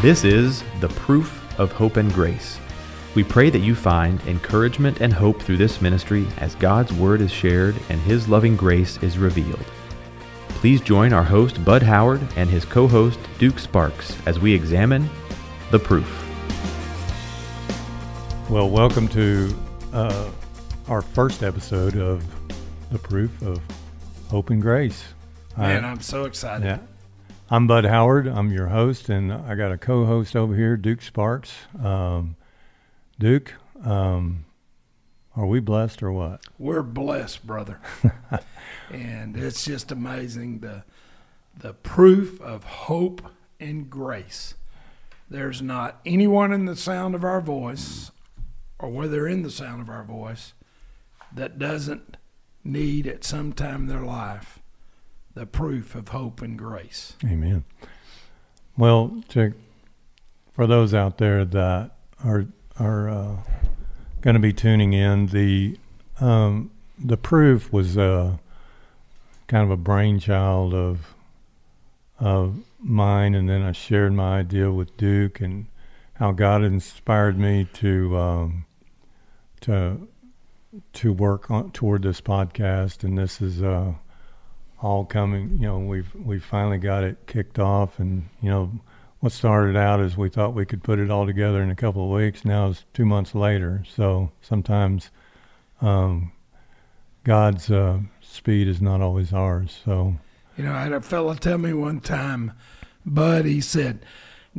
This 0.00 0.22
is 0.24 0.62
the 0.80 0.88
Proof 0.88 1.58
of 1.58 1.72
Hope 1.72 1.96
and 1.96 2.12
Grace. 2.12 2.58
We 3.14 3.24
pray 3.24 3.50
that 3.50 3.58
you 3.60 3.74
find 3.74 4.20
encouragement 4.22 5.00
and 5.00 5.12
hope 5.12 5.42
through 5.42 5.56
this 5.56 5.80
ministry 5.82 6.26
as 6.38 6.54
God's 6.54 6.92
Word 6.92 7.20
is 7.20 7.32
shared 7.32 7.74
and 7.88 8.00
His 8.00 8.28
loving 8.28 8.56
grace 8.56 8.96
is 9.02 9.18
revealed. 9.18 9.64
Please 10.50 10.80
join 10.80 11.12
our 11.12 11.24
host, 11.24 11.64
Bud 11.64 11.82
Howard, 11.82 12.20
and 12.36 12.48
his 12.50 12.64
co 12.64 12.86
host, 12.88 13.18
Duke 13.38 13.58
Sparks, 13.60 14.16
as 14.26 14.38
we 14.40 14.52
examine 14.52 15.08
the 15.70 15.78
proof. 15.78 16.08
Well, 18.50 18.68
welcome 18.70 19.06
to 19.08 19.54
uh, 19.92 20.30
our 20.88 21.02
first 21.02 21.42
episode 21.42 21.96
of 21.96 22.24
The 22.90 22.98
Proof 22.98 23.40
of 23.42 23.60
Hope 24.30 24.50
and 24.50 24.60
Grace. 24.62 25.04
Man, 25.56 25.84
I- 25.84 25.90
I'm 25.90 26.00
so 26.00 26.24
excited. 26.24 26.64
yeah. 26.64 26.78
I'm 27.50 27.66
Bud 27.66 27.86
Howard. 27.86 28.26
I'm 28.26 28.52
your 28.52 28.66
host, 28.66 29.08
and 29.08 29.32
I 29.32 29.54
got 29.54 29.72
a 29.72 29.78
co 29.78 30.04
host 30.04 30.36
over 30.36 30.54
here, 30.54 30.76
Duke 30.76 31.00
Sparks. 31.00 31.54
Um, 31.82 32.36
Duke, 33.18 33.54
um, 33.82 34.44
are 35.34 35.46
we 35.46 35.58
blessed 35.58 36.02
or 36.02 36.12
what? 36.12 36.42
We're 36.58 36.82
blessed, 36.82 37.46
brother. 37.46 37.80
and 38.90 39.34
it's 39.34 39.64
just 39.64 39.90
amazing 39.90 40.58
the 40.58 40.84
the 41.58 41.72
proof 41.72 42.38
of 42.42 42.64
hope 42.64 43.22
and 43.58 43.88
grace. 43.88 44.52
There's 45.30 45.62
not 45.62 46.00
anyone 46.04 46.52
in 46.52 46.66
the 46.66 46.76
sound 46.76 47.14
of 47.14 47.24
our 47.24 47.40
voice 47.40 48.10
or 48.78 48.90
whether 48.90 49.26
in 49.26 49.42
the 49.42 49.50
sound 49.50 49.80
of 49.80 49.88
our 49.88 50.04
voice 50.04 50.52
that 51.32 51.58
doesn't 51.58 52.18
need 52.62 53.06
at 53.06 53.24
some 53.24 53.54
time 53.54 53.82
in 53.82 53.86
their 53.86 54.04
life 54.04 54.57
the 55.38 55.46
proof 55.46 55.94
of 55.94 56.08
hope 56.08 56.42
and 56.42 56.58
grace. 56.58 57.14
Amen. 57.24 57.64
Well, 58.76 59.22
to, 59.28 59.54
for 60.52 60.66
those 60.66 60.92
out 60.92 61.18
there 61.18 61.44
that 61.44 61.92
are 62.24 62.46
are 62.78 63.08
uh, 63.08 63.36
going 64.20 64.34
to 64.34 64.40
be 64.40 64.52
tuning 64.52 64.92
in, 64.92 65.26
the 65.26 65.78
um, 66.20 66.72
the 66.98 67.16
proof 67.16 67.72
was 67.72 67.96
uh, 67.96 68.36
kind 69.46 69.62
of 69.62 69.70
a 69.70 69.76
brainchild 69.76 70.74
of 70.74 71.14
of 72.18 72.56
mine, 72.80 73.36
and 73.36 73.48
then 73.48 73.62
I 73.62 73.70
shared 73.70 74.12
my 74.12 74.40
idea 74.40 74.72
with 74.72 74.96
Duke 74.96 75.40
and 75.40 75.66
how 76.14 76.32
God 76.32 76.64
inspired 76.64 77.38
me 77.38 77.68
to 77.74 78.18
um, 78.18 78.64
to 79.60 80.08
to 80.94 81.12
work 81.12 81.48
on 81.48 81.70
toward 81.70 82.02
this 82.02 82.20
podcast, 82.20 83.04
and 83.04 83.16
this 83.16 83.40
is. 83.40 83.62
Uh, 83.62 83.94
all 84.80 85.04
coming. 85.04 85.58
You 85.60 85.66
know, 85.68 85.78
we've 85.78 86.14
we 86.14 86.38
finally 86.38 86.78
got 86.78 87.04
it 87.04 87.18
kicked 87.26 87.58
off, 87.58 87.98
and 87.98 88.28
you 88.40 88.50
know, 88.50 88.72
what 89.20 89.32
started 89.32 89.76
out 89.76 90.00
as 90.00 90.16
we 90.16 90.28
thought 90.28 90.54
we 90.54 90.64
could 90.66 90.82
put 90.82 90.98
it 90.98 91.10
all 91.10 91.26
together 91.26 91.62
in 91.62 91.70
a 91.70 91.74
couple 91.74 92.04
of 92.04 92.10
weeks. 92.20 92.44
Now 92.44 92.68
is 92.68 92.84
two 92.94 93.04
months 93.04 93.34
later. 93.34 93.84
So 93.88 94.30
sometimes 94.40 95.10
um, 95.80 96.32
God's 97.24 97.70
uh, 97.70 98.00
speed 98.20 98.68
is 98.68 98.80
not 98.80 99.00
always 99.00 99.32
ours. 99.32 99.80
So 99.84 100.16
You 100.56 100.64
know, 100.64 100.72
I 100.72 100.82
had 100.82 100.92
a 100.92 101.00
fellow 101.00 101.34
tell 101.34 101.58
me 101.58 101.72
one 101.72 102.00
time, 102.00 102.52
Bud, 103.04 103.44
he 103.44 103.60
said, 103.60 104.04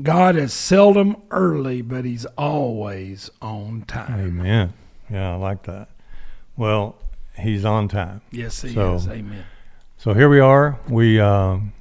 God 0.02 0.36
is 0.36 0.54
seldom 0.54 1.18
early, 1.32 1.82
but 1.82 2.06
he's 2.06 2.26
always 2.38 3.30
on 3.42 3.84
time. 3.88 4.20
Amen. 4.20 4.74
Yeah, 5.10 5.34
I 5.34 5.36
like 5.36 5.64
that. 5.64 5.90
Well, 6.56 6.96
He's 7.38 7.64
on 7.64 7.88
time. 7.88 8.22
Yes, 8.32 8.62
he 8.62 8.74
So- 8.74 8.96
is. 8.96 9.08
Amen. 9.08 9.46
So 10.00 10.14
here 10.14 10.30
we 10.30 10.40
are. 10.40 10.80
We 10.88 11.20
um, 11.20 11.74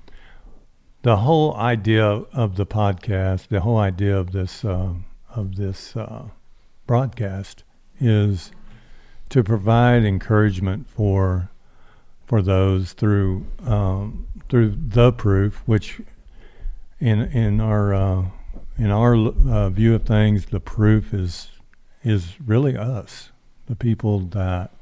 the 1.02 1.19
whole 1.19 1.55
idea 1.55 2.05
of 2.05 2.56
the 2.56 2.66
podcast, 2.66 3.47
the 3.47 3.60
whole 3.60 3.77
idea 3.77 4.19
of 4.19 4.33
this 4.33 4.64
um 4.64 5.05
of 5.36 5.55
this 5.55 5.94
uh, 5.94 6.25
broadcast 6.84 7.62
is 8.00 8.50
to 9.28 9.44
provide 9.44 10.03
encouragement 10.03 10.91
for 10.91 11.53
for 12.26 12.42
those 12.42 12.92
through 12.92 13.47
um, 13.65 14.26
through 14.48 14.75
the 14.76 15.12
proof, 15.12 15.62
which 15.66 16.00
in 16.98 17.21
in 17.21 17.60
our 17.60 17.94
uh, 17.94 18.25
in 18.76 18.91
our 18.91 19.15
uh, 19.15 19.71
view 19.71 19.94
of 19.94 20.03
things, 20.03 20.47
the 20.47 20.59
proof 20.59 21.15
is 21.15 21.53
is 22.03 22.34
really 22.44 22.76
us, 22.76 23.31
the 23.66 23.76
people 23.76 24.19
that 24.19 24.72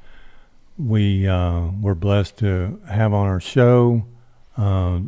we 0.77 1.27
uh, 1.27 1.69
were 1.81 1.95
blessed 1.95 2.37
to 2.37 2.79
have 2.87 3.13
on 3.13 3.25
our 3.25 3.39
show, 3.39 4.05
uh, 4.57 4.99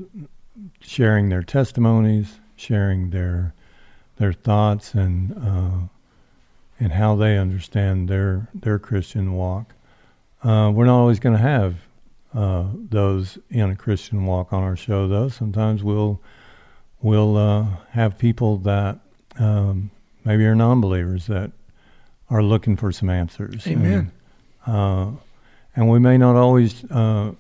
sharing 0.82 1.30
their 1.30 1.44
testimonies, 1.44 2.40
sharing 2.56 3.12
their 3.12 3.54
their 4.18 4.34
thoughts, 4.34 4.94
and 4.94 5.36
uh, 5.38 5.88
and 6.80 6.94
how 6.94 7.16
they 7.16 7.38
understand 7.38 8.10
their 8.10 8.50
their 8.54 8.80
Christian 8.80 9.34
walk. 9.34 9.74
Uh, 10.44 10.72
we're 10.74 10.86
not 10.86 11.00
always 11.00 11.20
going 11.20 11.36
to 11.36 11.42
have 11.42 11.76
uh, 12.34 12.66
those 12.74 13.38
in 13.50 13.70
a 13.70 13.76
Christian 13.76 14.26
walk 14.26 14.54
on 14.54 14.64
our 14.64 14.76
show, 14.76 15.08
though. 15.08 15.30
Sometimes 15.30 15.84
we'll 15.84 16.20
we'll 17.02 17.38
uh, 17.38 17.66
have 17.92 18.18
people 18.18 18.58
that 18.58 19.00
um, 19.38 19.92
maybe 20.26 20.46
are 20.46 20.56
non-believers 20.56 21.28
that 21.28 21.52
are 22.30 22.44
looking 22.44 22.76
for 22.76 22.92
some 22.92 23.10
answers. 23.10 23.66
Amen. 23.68 24.12
And, 24.66 24.76
uh, 24.76 25.12
and 25.80 25.90
we 25.90 25.98
may 25.98 26.18
not 26.18 26.36
always 26.36 26.84
uh, 26.92 27.32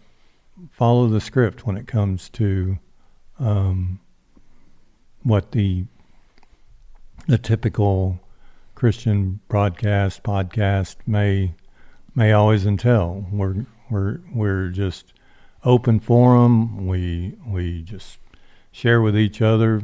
follow 0.71 1.09
the 1.09 1.19
script 1.19 1.67
when 1.67 1.75
it 1.75 1.87
comes 1.87 2.29
to 2.29 2.79
um, 3.37 3.99
what 5.23 5.51
the 5.51 5.83
the 7.27 7.37
typical 7.37 8.21
Christian 8.75 9.41
broadcast 9.49 10.23
podcast 10.23 10.95
may 11.05 11.53
may 12.15 12.31
always 12.31 12.65
entail. 12.65 13.25
We're 13.29 13.65
we're 13.89 14.21
we're 14.33 14.69
just 14.69 15.11
open 15.65 15.99
forum. 15.99 16.87
We 16.87 17.35
we 17.45 17.81
just 17.81 18.19
share 18.71 19.01
with 19.01 19.17
each 19.17 19.41
other. 19.41 19.81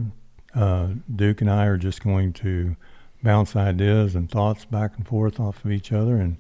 Uh, 0.53 0.91
Duke 1.13 1.41
and 1.41 1.51
I 1.51 1.65
are 1.65 1.77
just 1.77 2.01
going 2.01 2.31
to 2.31 2.77
bounce 3.21 3.53
ideas 3.53 4.15
and 4.15 4.31
thoughts 4.31 4.63
back 4.63 4.95
and 4.95 5.05
forth 5.05 5.41
off 5.41 5.65
of 5.65 5.73
each 5.73 5.91
other, 5.91 6.15
and 6.15 6.37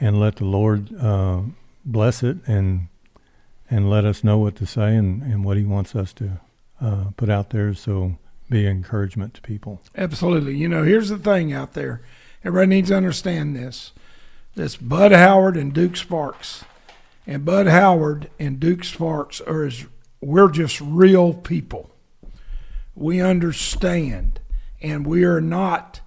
and 0.00 0.20
let 0.20 0.36
the 0.36 0.44
Lord 0.44 0.94
uh, 1.00 1.42
bless 1.84 2.22
it 2.22 2.38
and 2.46 2.88
and 3.70 3.90
let 3.90 4.04
us 4.04 4.24
know 4.24 4.38
what 4.38 4.56
to 4.56 4.66
say 4.66 4.96
and, 4.96 5.22
and 5.22 5.44
what 5.44 5.56
He 5.56 5.64
wants 5.64 5.94
us 5.94 6.12
to 6.14 6.40
uh, 6.80 7.04
put 7.16 7.28
out 7.28 7.50
there. 7.50 7.74
So 7.74 8.16
be 8.48 8.66
encouragement 8.66 9.34
to 9.34 9.42
people. 9.42 9.80
Absolutely. 9.94 10.56
You 10.56 10.68
know, 10.68 10.84
here's 10.84 11.10
the 11.10 11.18
thing 11.18 11.52
out 11.52 11.74
there. 11.74 12.00
Everybody 12.44 12.68
needs 12.68 12.88
to 12.88 12.96
understand 12.96 13.54
this. 13.54 13.92
This 14.54 14.76
Bud 14.76 15.12
Howard 15.12 15.56
and 15.56 15.72
Duke 15.72 15.96
Sparks. 15.96 16.64
And 17.26 17.44
Bud 17.44 17.66
Howard 17.66 18.30
and 18.38 18.58
Duke 18.58 18.84
Sparks 18.84 19.40
are 19.42 19.64
as 19.64 19.84
we're 20.20 20.50
just 20.50 20.80
real 20.80 21.34
people. 21.34 21.90
We 22.94 23.20
understand 23.20 24.40
and 24.80 25.06
we 25.06 25.24
are 25.24 25.40
not 25.40 26.00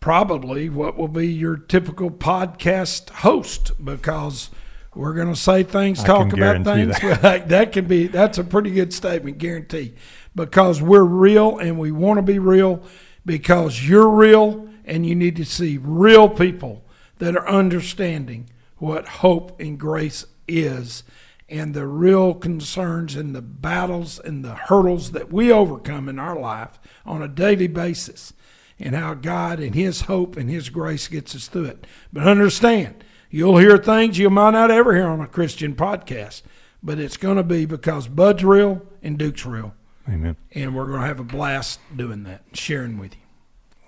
probably 0.00 0.70
what 0.70 0.96
will 0.96 1.08
be 1.08 1.28
your 1.28 1.56
typical 1.56 2.10
podcast 2.10 3.10
host 3.10 3.72
because 3.84 4.50
we're 4.94 5.12
going 5.14 5.32
to 5.32 5.38
say 5.38 5.62
things, 5.62 6.00
I 6.00 6.06
talk 6.06 6.32
about 6.32 6.64
things. 6.64 6.98
That. 7.00 7.48
that 7.48 7.72
can 7.72 7.86
be 7.86 8.06
that's 8.06 8.38
a 8.38 8.44
pretty 8.44 8.70
good 8.70 8.92
statement, 8.92 9.38
guarantee. 9.38 9.94
Because 10.34 10.80
we're 10.80 11.04
real 11.04 11.58
and 11.58 11.78
we 11.78 11.92
want 11.92 12.18
to 12.18 12.22
be 12.22 12.38
real 12.38 12.82
because 13.26 13.86
you're 13.86 14.08
real 14.08 14.68
and 14.84 15.04
you 15.06 15.14
need 15.14 15.36
to 15.36 15.44
see 15.44 15.78
real 15.78 16.28
people 16.28 16.84
that 17.18 17.36
are 17.36 17.48
understanding 17.48 18.48
what 18.78 19.06
hope 19.06 19.60
and 19.60 19.78
grace 19.78 20.24
is 20.48 21.04
and 21.48 21.74
the 21.74 21.86
real 21.86 22.32
concerns 22.32 23.16
and 23.16 23.34
the 23.34 23.42
battles 23.42 24.18
and 24.18 24.44
the 24.44 24.54
hurdles 24.54 25.10
that 25.10 25.32
we 25.32 25.52
overcome 25.52 26.08
in 26.08 26.18
our 26.18 26.38
life 26.38 26.78
on 27.04 27.22
a 27.22 27.28
daily 27.28 27.66
basis 27.66 28.32
and 28.80 28.94
how 28.94 29.14
God 29.14 29.60
and 29.60 29.74
His 29.74 30.02
hope 30.02 30.36
and 30.36 30.50
His 30.50 30.68
grace 30.68 31.08
gets 31.08 31.34
us 31.34 31.48
through 31.48 31.66
it. 31.66 31.86
But 32.12 32.26
understand, 32.26 33.04
you'll 33.30 33.58
hear 33.58 33.78
things 33.78 34.18
you 34.18 34.30
might 34.30 34.52
not 34.52 34.70
ever 34.70 34.94
hear 34.94 35.06
on 35.06 35.20
a 35.20 35.26
Christian 35.26 35.74
podcast, 35.74 36.42
but 36.82 36.98
it's 36.98 37.16
going 37.16 37.36
to 37.36 37.42
be 37.42 37.66
because 37.66 38.08
Bud's 38.08 38.44
real 38.44 38.82
and 39.02 39.18
Duke's 39.18 39.46
real. 39.46 39.74
Amen. 40.08 40.36
And 40.52 40.74
we're 40.74 40.86
going 40.86 41.02
to 41.02 41.06
have 41.06 41.20
a 41.20 41.24
blast 41.24 41.80
doing 41.94 42.24
that, 42.24 42.42
sharing 42.52 42.98
with 42.98 43.14
you. 43.14 43.20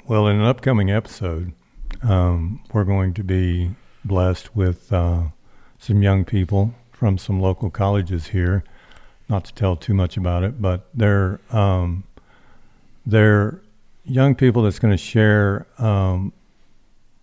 Well, 0.06 0.26
in 0.28 0.36
an 0.36 0.44
upcoming 0.44 0.90
episode, 0.90 1.52
um, 2.02 2.62
we're 2.72 2.84
going 2.84 3.14
to 3.14 3.24
be 3.24 3.70
blessed 4.04 4.54
with 4.54 4.92
uh, 4.92 5.28
some 5.78 6.02
young 6.02 6.24
people 6.24 6.74
from 6.90 7.18
some 7.18 7.40
local 7.40 7.70
colleges 7.70 8.28
here. 8.28 8.64
Not 9.28 9.44
to 9.46 9.54
tell 9.54 9.76
too 9.76 9.94
much 9.94 10.16
about 10.16 10.42
it, 10.42 10.60
but 10.60 10.88
they're 10.92 11.40
um, 11.50 12.04
they're 13.06 13.61
young 14.04 14.34
people 14.34 14.62
that's 14.62 14.78
going 14.78 14.92
to 14.92 15.02
share 15.02 15.66
um, 15.78 16.32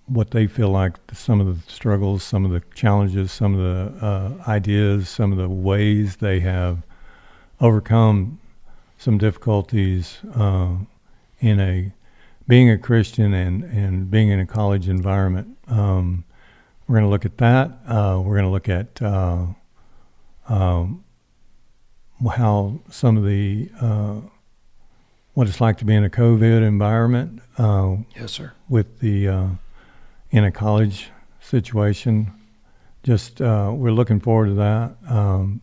what 0.05 0.31
they 0.31 0.47
feel 0.47 0.69
like 0.69 0.95
some 1.13 1.39
of 1.39 1.47
the 1.47 1.71
struggles, 1.71 2.23
some 2.23 2.45
of 2.45 2.51
the 2.51 2.61
challenges, 2.73 3.31
some 3.31 3.53
of 3.53 3.59
the 3.59 4.05
uh, 4.05 4.49
ideas, 4.49 5.07
some 5.09 5.31
of 5.31 5.37
the 5.37 5.49
ways 5.49 6.17
they 6.17 6.39
have 6.39 6.79
overcome 7.61 8.39
some 8.97 9.17
difficulties 9.17 10.19
uh, 10.35 10.75
in 11.39 11.59
a 11.59 11.91
being 12.47 12.69
a 12.69 12.77
Christian 12.77 13.33
and 13.33 13.63
and 13.63 14.09
being 14.09 14.29
in 14.29 14.39
a 14.39 14.45
college 14.45 14.89
environment. 14.89 15.57
Um, 15.67 16.25
we're 16.87 16.95
going 16.95 17.05
to 17.05 17.09
look 17.09 17.25
at 17.25 17.37
that. 17.37 17.79
Uh, 17.87 18.19
we're 18.23 18.35
going 18.35 18.45
to 18.45 18.49
look 18.49 18.67
at 18.67 18.99
uh, 19.01 19.45
um, 20.47 21.03
how 22.35 22.79
some 22.89 23.15
of 23.15 23.23
the 23.23 23.69
uh, 23.79 24.21
what 25.39 25.47
it's 25.47 25.61
like 25.61 25.77
to 25.77 25.85
be 25.85 25.95
in 25.95 26.03
a 26.03 26.09
COVID 26.09 26.67
environment. 26.67 27.41
Uh, 27.57 27.95
Yes, 28.13 28.33
sir. 28.33 28.51
with 28.67 28.99
the 28.99 29.25
uh, 29.25 29.47
in 30.31 30.43
a 30.43 30.51
college 30.51 31.11
situation. 31.39 32.33
Just 33.03 33.39
uh, 33.41 33.71
we're 33.73 33.93
looking 33.93 34.19
forward 34.19 34.47
to 34.47 34.53
that. 34.55 34.97
Um, 35.09 35.61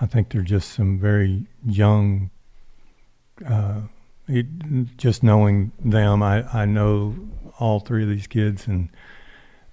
I 0.00 0.06
think 0.06 0.30
they're 0.30 0.42
just 0.42 0.70
some 0.70 1.00
very 1.00 1.48
young. 1.66 2.30
Uh, 3.44 3.80
it, 4.28 4.46
just 4.96 5.24
knowing 5.24 5.72
them, 5.84 6.22
I, 6.22 6.44
I 6.56 6.64
know 6.64 7.16
all 7.58 7.80
three 7.80 8.04
of 8.04 8.08
these 8.08 8.28
kids, 8.28 8.68
and 8.68 8.90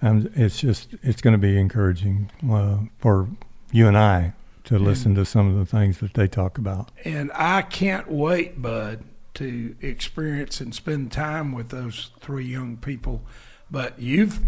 um, 0.02 0.32
it's 0.34 0.60
just 0.60 0.96
it's 1.04 1.22
going 1.22 1.34
to 1.34 1.38
be 1.38 1.60
encouraging 1.60 2.32
uh, 2.52 2.80
for 2.98 3.30
you 3.72 3.88
and 3.88 3.96
I 3.96 4.34
to 4.64 4.80
listen 4.80 5.14
to 5.14 5.26
some 5.26 5.48
of 5.48 5.56
the 5.58 5.66
things 5.66 6.00
that 6.00 6.16
they 6.16 6.28
talk 6.28 6.58
about. 6.58 6.92
And 7.06 7.32
I 7.36 7.62
can't 7.62 8.10
wait, 8.10 8.60
Bud, 8.62 9.04
to 9.36 9.76
experience 9.82 10.60
and 10.62 10.74
spend 10.76 11.12
time 11.12 11.52
with 11.52 11.70
those 11.70 12.12
three 12.20 12.46
young 12.46 12.78
people. 12.78 13.22
But 13.70 14.00
you've 14.00 14.40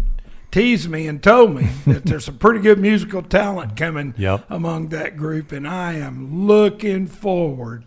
teased 0.50 0.88
me 0.88 1.06
and 1.08 1.22
told 1.22 1.54
me 1.54 1.68
that 1.86 2.04
there's 2.04 2.26
some 2.26 2.38
pretty 2.38 2.60
good 2.60 2.78
musical 2.78 3.22
talent 3.22 3.76
coming 3.76 4.14
Yep. 4.16 4.44
among 4.50 4.88
that 4.90 5.16
group, 5.16 5.52
and 5.52 5.66
I 5.66 5.94
am 5.94 6.46
looking 6.46 7.06
forward 7.06 7.84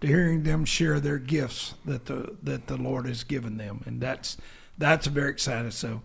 to 0.00 0.06
hearing 0.06 0.42
them 0.44 0.64
share 0.64 1.00
their 1.00 1.18
gifts 1.18 1.74
that 1.84 2.04
the 2.06 2.36
that 2.42 2.66
the 2.68 2.76
Lord 2.76 3.06
has 3.06 3.24
given 3.24 3.56
them, 3.56 3.82
and 3.86 4.00
that's 4.00 4.36
that's 4.78 5.06
very 5.06 5.30
exciting. 5.30 5.70
So, 5.70 6.02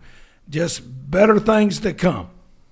just 0.48 1.10
better 1.10 1.38
things 1.38 1.78
to 1.80 1.92
come. 1.92 2.30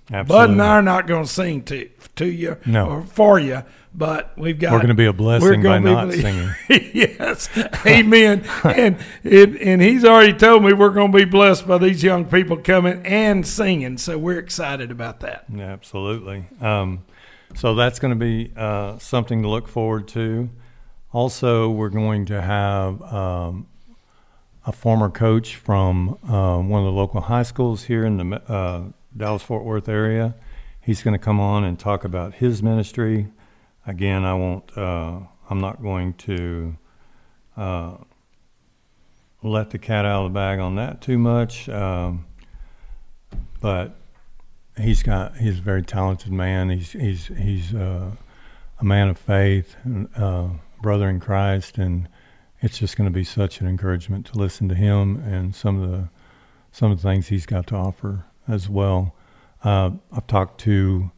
Bud 0.09 0.49
and 0.49 0.61
I 0.61 0.67
are 0.77 0.81
not 0.81 1.07
going 1.07 1.23
to 1.25 1.31
sing 1.31 1.61
to 1.63 1.87
to 2.17 2.25
you 2.25 2.57
No. 2.65 2.87
or 2.87 3.01
for 3.03 3.39
you, 3.39 3.63
but 3.93 4.37
we've 4.37 4.57
got 4.57 4.71
We're 4.71 4.79
going 4.79 4.89
to 4.89 4.93
be 4.93 5.05
a 5.05 5.13
blessing 5.13 5.63
by 5.63 5.79
not 5.79 6.07
ble- 6.07 6.13
singing. 6.13 6.49
yes, 6.93 7.49
amen. 7.85 8.43
and 8.63 8.97
it, 9.23 9.61
and 9.61 9.81
he's 9.81 10.05
already 10.05 10.33
told 10.33 10.63
me 10.63 10.73
we're 10.73 10.91
going 10.91 11.11
to 11.11 11.17
be 11.17 11.25
blessed 11.25 11.67
by 11.67 11.77
these 11.77 12.03
young 12.03 12.25
people 12.25 12.57
coming 12.57 13.05
and 13.05 13.45
singing, 13.45 13.97
so 13.97 14.17
we're 14.17 14.39
excited 14.39 14.91
about 14.91 15.19
that. 15.21 15.45
Yeah, 15.53 15.65
absolutely. 15.65 16.45
Um, 16.61 17.03
so 17.55 17.75
that's 17.75 17.99
going 17.99 18.17
to 18.17 18.19
be 18.19 18.51
uh, 18.55 18.97
something 18.97 19.41
to 19.41 19.49
look 19.49 19.67
forward 19.67 20.07
to. 20.09 20.49
Also, 21.11 21.69
we're 21.69 21.89
going 21.89 22.25
to 22.27 22.41
have 22.41 23.01
um, 23.01 23.67
a 24.65 24.71
former 24.71 25.09
coach 25.09 25.55
from 25.55 26.17
uh, 26.23 26.57
one 26.59 26.79
of 26.79 26.85
the 26.85 26.91
local 26.91 27.21
high 27.21 27.43
schools 27.43 27.83
here 27.83 28.05
in 28.05 28.17
the 28.17 28.41
uh, 28.51 28.83
Dallas 29.15 29.43
Fort 29.43 29.65
Worth 29.65 29.89
area. 29.89 30.35
He's 30.79 31.03
going 31.03 31.13
to 31.13 31.23
come 31.23 31.39
on 31.39 31.63
and 31.65 31.77
talk 31.77 32.05
about 32.05 32.35
his 32.35 32.63
ministry. 32.63 33.27
Again, 33.85 34.23
I 34.25 34.33
won't. 34.33 34.77
Uh, 34.77 35.19
I'm 35.49 35.59
not 35.59 35.81
going 35.81 36.13
to 36.13 36.77
uh, 37.57 37.97
let 39.43 39.71
the 39.71 39.79
cat 39.79 40.05
out 40.05 40.25
of 40.25 40.31
the 40.31 40.35
bag 40.35 40.59
on 40.59 40.75
that 40.75 41.01
too 41.01 41.17
much. 41.17 41.67
Um, 41.67 42.25
but 43.59 43.95
he's 44.77 45.03
got 45.03 45.37
he's 45.37 45.59
a 45.59 45.61
very 45.61 45.83
talented 45.83 46.31
man. 46.31 46.69
He's 46.69 46.91
he's 46.91 47.27
he's 47.27 47.73
uh, 47.73 48.11
a 48.79 48.83
man 48.83 49.09
of 49.09 49.17
faith, 49.17 49.75
uh, 50.15 50.49
brother 50.81 51.09
in 51.09 51.19
Christ, 51.19 51.77
and 51.77 52.07
it's 52.61 52.77
just 52.77 52.97
going 52.97 53.09
to 53.09 53.13
be 53.13 53.23
such 53.23 53.61
an 53.61 53.67
encouragement 53.67 54.25
to 54.27 54.37
listen 54.37 54.69
to 54.69 54.75
him 54.75 55.17
and 55.17 55.55
some 55.55 55.81
of 55.81 55.89
the 55.89 56.09
some 56.71 56.91
of 56.91 57.01
the 57.01 57.07
things 57.07 57.27
he's 57.27 57.45
got 57.45 57.67
to 57.67 57.75
offer 57.75 58.25
as 58.47 58.69
well. 58.69 59.15
Uh, 59.63 59.91
I've 60.11 60.27
talked 60.27 60.59
to 60.61 61.11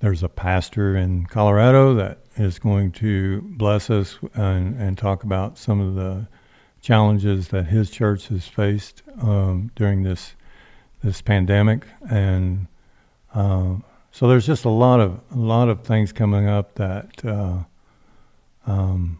there's 0.00 0.22
a 0.22 0.28
pastor 0.28 0.96
in 0.96 1.26
Colorado 1.26 1.94
that 1.94 2.18
is 2.36 2.58
going 2.58 2.90
to 2.92 3.42
bless 3.42 3.90
us 3.90 4.18
and, 4.34 4.74
and 4.76 4.96
talk 4.98 5.22
about 5.22 5.58
some 5.58 5.80
of 5.80 5.94
the 5.94 6.26
challenges 6.80 7.48
that 7.48 7.66
his 7.66 7.90
church 7.90 8.28
has 8.28 8.48
faced 8.48 9.02
um, 9.22 9.70
during 9.76 10.02
this 10.02 10.34
this 11.02 11.22
pandemic, 11.22 11.86
and 12.10 12.66
uh, 13.34 13.76
so 14.12 14.28
there's 14.28 14.44
just 14.46 14.66
a 14.66 14.70
lot 14.70 15.00
of 15.00 15.20
a 15.30 15.38
lot 15.38 15.68
of 15.68 15.82
things 15.82 16.12
coming 16.12 16.46
up 16.46 16.74
that 16.74 17.24
uh, 17.24 17.60
um, 18.66 19.18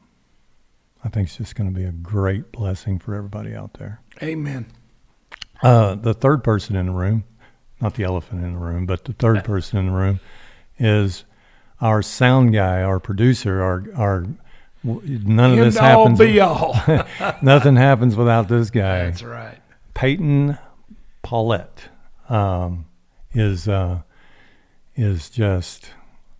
I 1.03 1.09
think 1.09 1.29
is 1.29 1.37
just 1.37 1.55
going 1.55 1.73
to 1.73 1.79
be 1.79 1.87
a 1.87 1.93
great 1.93 2.53
blessing 2.53 2.99
for 2.99 3.15
everybody 3.15 3.55
out 3.55 3.75
there. 3.75 4.01
Amen. 4.23 4.67
Uh, 5.63 5.95
the 5.95 6.13
third 6.13 6.45
person 6.45 6.77
in 6.77 6.87
the 6.87 6.93
room, 6.93 7.25
not 7.81 7.95
the 7.95 8.05
elephant 8.05 8.45
in 8.45 8.55
the 8.55 8.59
room, 8.59 8.85
but 8.85 9.05
the 9.05 9.15
third 9.15 9.43
person 9.45 9.79
in 9.79 9.87
the 9.87 9.93
room 9.93 10.21
is 10.81 11.25
our 11.81 12.03
sound 12.03 12.53
guy, 12.53 12.83
our 12.83 12.99
producer, 12.99 13.63
our 13.63 13.85
our. 13.95 14.27
None 14.83 15.53
of 15.53 15.59
End 15.59 15.67
this 15.67 15.77
all 15.77 16.09
happens. 16.09 16.19
be 16.19 16.41
all. 16.41 16.75
Nothing 17.43 17.77
happens 17.77 18.17
without 18.17 18.49
this 18.49 18.71
guy. 18.71 19.05
That's 19.05 19.23
right. 19.23 19.59
Peyton 19.93 20.57
Paulette 21.23 21.91
um, 22.31 22.87
is 23.33 23.69
uh, 23.69 24.01
is 24.97 25.29
just 25.29 25.91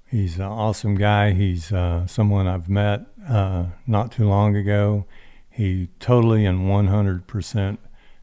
he's 0.07 0.37
an 0.37 0.45
awesome 0.45 0.95
guy. 0.95 1.33
He's 1.33 1.71
uh, 1.71 2.07
someone 2.07 2.47
I've 2.47 2.71
met 2.71 3.03
uh, 3.29 3.67
not 3.87 4.11
too 4.11 4.27
long 4.27 4.57
ago. 4.57 5.05
He 5.51 5.89
totally 5.99 6.47
and 6.47 6.67
one 6.67 6.87
hundred 6.87 7.27
percent 7.27 7.79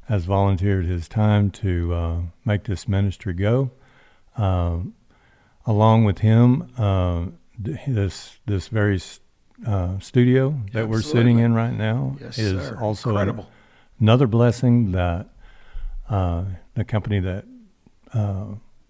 has 0.07 0.25
volunteered 0.25 0.85
his 0.85 1.07
time 1.07 1.51
to 1.51 1.93
uh, 1.93 2.21
make 2.43 2.63
this 2.63 2.87
ministry 2.87 3.33
go. 3.33 3.69
Um 4.35 4.93
along 5.67 6.05
with 6.05 6.19
him, 6.19 6.71
uh, 6.77 7.25
this 7.59 8.39
this 8.47 8.67
very 8.69 8.99
uh, 9.65 9.99
studio 9.99 10.59
that 10.73 10.87
we're 10.89 11.01
sitting 11.01 11.39
in 11.39 11.53
right 11.53 11.73
now 11.73 12.15
Yes, 12.21 12.37
is 12.39 12.61
sir. 12.61 12.77
also 12.79 13.09
incredible. 13.09 13.47
another 13.99 14.25
blessing 14.27 14.91
that 14.93 15.27
uh, 16.09 16.45
the 16.75 16.83
company 16.85 17.19
that 17.19 17.45
uh, 18.13 18.45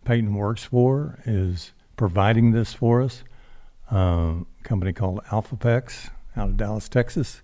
Peyton 0.06 0.34
works 0.36 0.64
for 0.64 1.20
is 1.26 1.74
providing 1.96 2.52
this 2.52 2.74
for 2.74 3.02
us. 3.02 3.24
Um, 3.90 4.46
a 4.60 4.64
company 4.64 4.92
called 4.94 5.22
AlphaPex 5.32 6.10
out 6.36 6.50
of 6.50 6.58
Dallas, 6.58 6.88
Texas. 6.90 7.42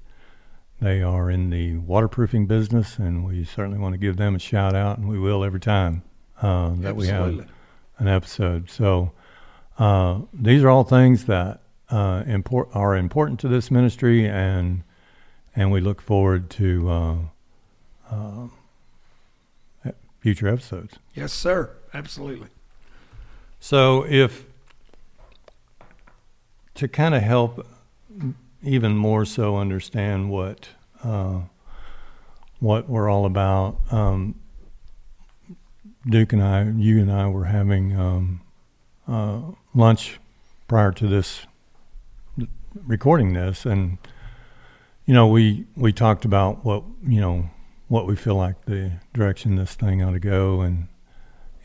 They 0.82 1.02
are 1.02 1.32
in 1.32 1.50
the 1.50 1.78
waterproofing 1.78 2.46
business, 2.48 2.98
and 3.00 3.26
we 3.26 3.46
certainly 3.46 3.80
want 3.80 3.94
to 3.94 3.98
give 3.98 4.18
them 4.18 4.36
a 4.36 4.40
shout 4.40 4.76
out, 4.76 4.98
and 4.98 5.08
we 5.08 5.18
will 5.18 5.46
every 5.46 5.62
time 5.62 6.04
uh, 6.42 6.74
that 6.80 6.98
we 6.98 7.08
have 7.08 7.48
an 7.98 8.08
episode. 8.10 8.70
So 8.70 9.14
uh, 9.78 10.20
these 10.34 10.64
are 10.64 10.70
all 10.70 10.84
things 10.84 11.26
that 11.26 11.62
uh, 11.90 12.24
import, 12.28 12.70
are 12.74 12.96
important 12.96 13.40
to 13.42 13.48
this 13.48 13.70
ministry, 13.72 14.28
and 14.28 14.84
and 15.56 15.72
we 15.72 15.80
look 15.80 16.02
forward 16.02 16.50
to 16.50 16.90
uh, 16.90 17.16
uh, 18.10 18.48
future 20.20 20.48
episodes. 20.48 20.96
Yes, 21.14 21.32
sir. 21.32 21.70
Absolutely. 21.94 22.48
So 23.60 24.06
if 24.08 24.46
to 26.76 26.88
kind 26.88 27.14
of 27.14 27.22
help 27.22 27.66
even 28.64 28.96
more 28.96 29.26
so 29.26 29.58
understand 29.58 30.30
what 30.30 30.70
uh, 31.04 31.42
what 32.60 32.90
we're 32.90 33.10
all 33.10 33.26
about, 33.26 33.78
um, 33.92 34.36
Duke 36.08 36.34
and 36.34 36.42
I, 36.42 36.64
you 36.64 37.00
and 37.02 37.12
I 37.12 37.28
were 37.28 37.46
having 37.46 38.00
um, 38.00 38.42
uh, 39.08 39.42
lunch 39.74 40.20
prior 40.68 40.92
to 40.94 41.08
this 41.08 41.46
recording 42.88 43.34
this, 43.34 43.66
and 43.66 43.98
you 45.06 45.14
know 45.14 45.28
we 45.28 45.66
we 45.76 45.92
talked 45.94 46.26
about 46.26 46.64
what 46.66 46.84
you 47.08 47.20
know 47.22 47.50
what 47.88 48.08
we 48.08 48.16
feel 48.16 48.36
like 48.36 48.66
the 48.66 48.92
direction 49.14 49.56
this 49.56 49.76
thing 49.76 50.02
ought 50.04 50.12
to 50.12 50.20
go, 50.20 50.62
and 50.62 50.88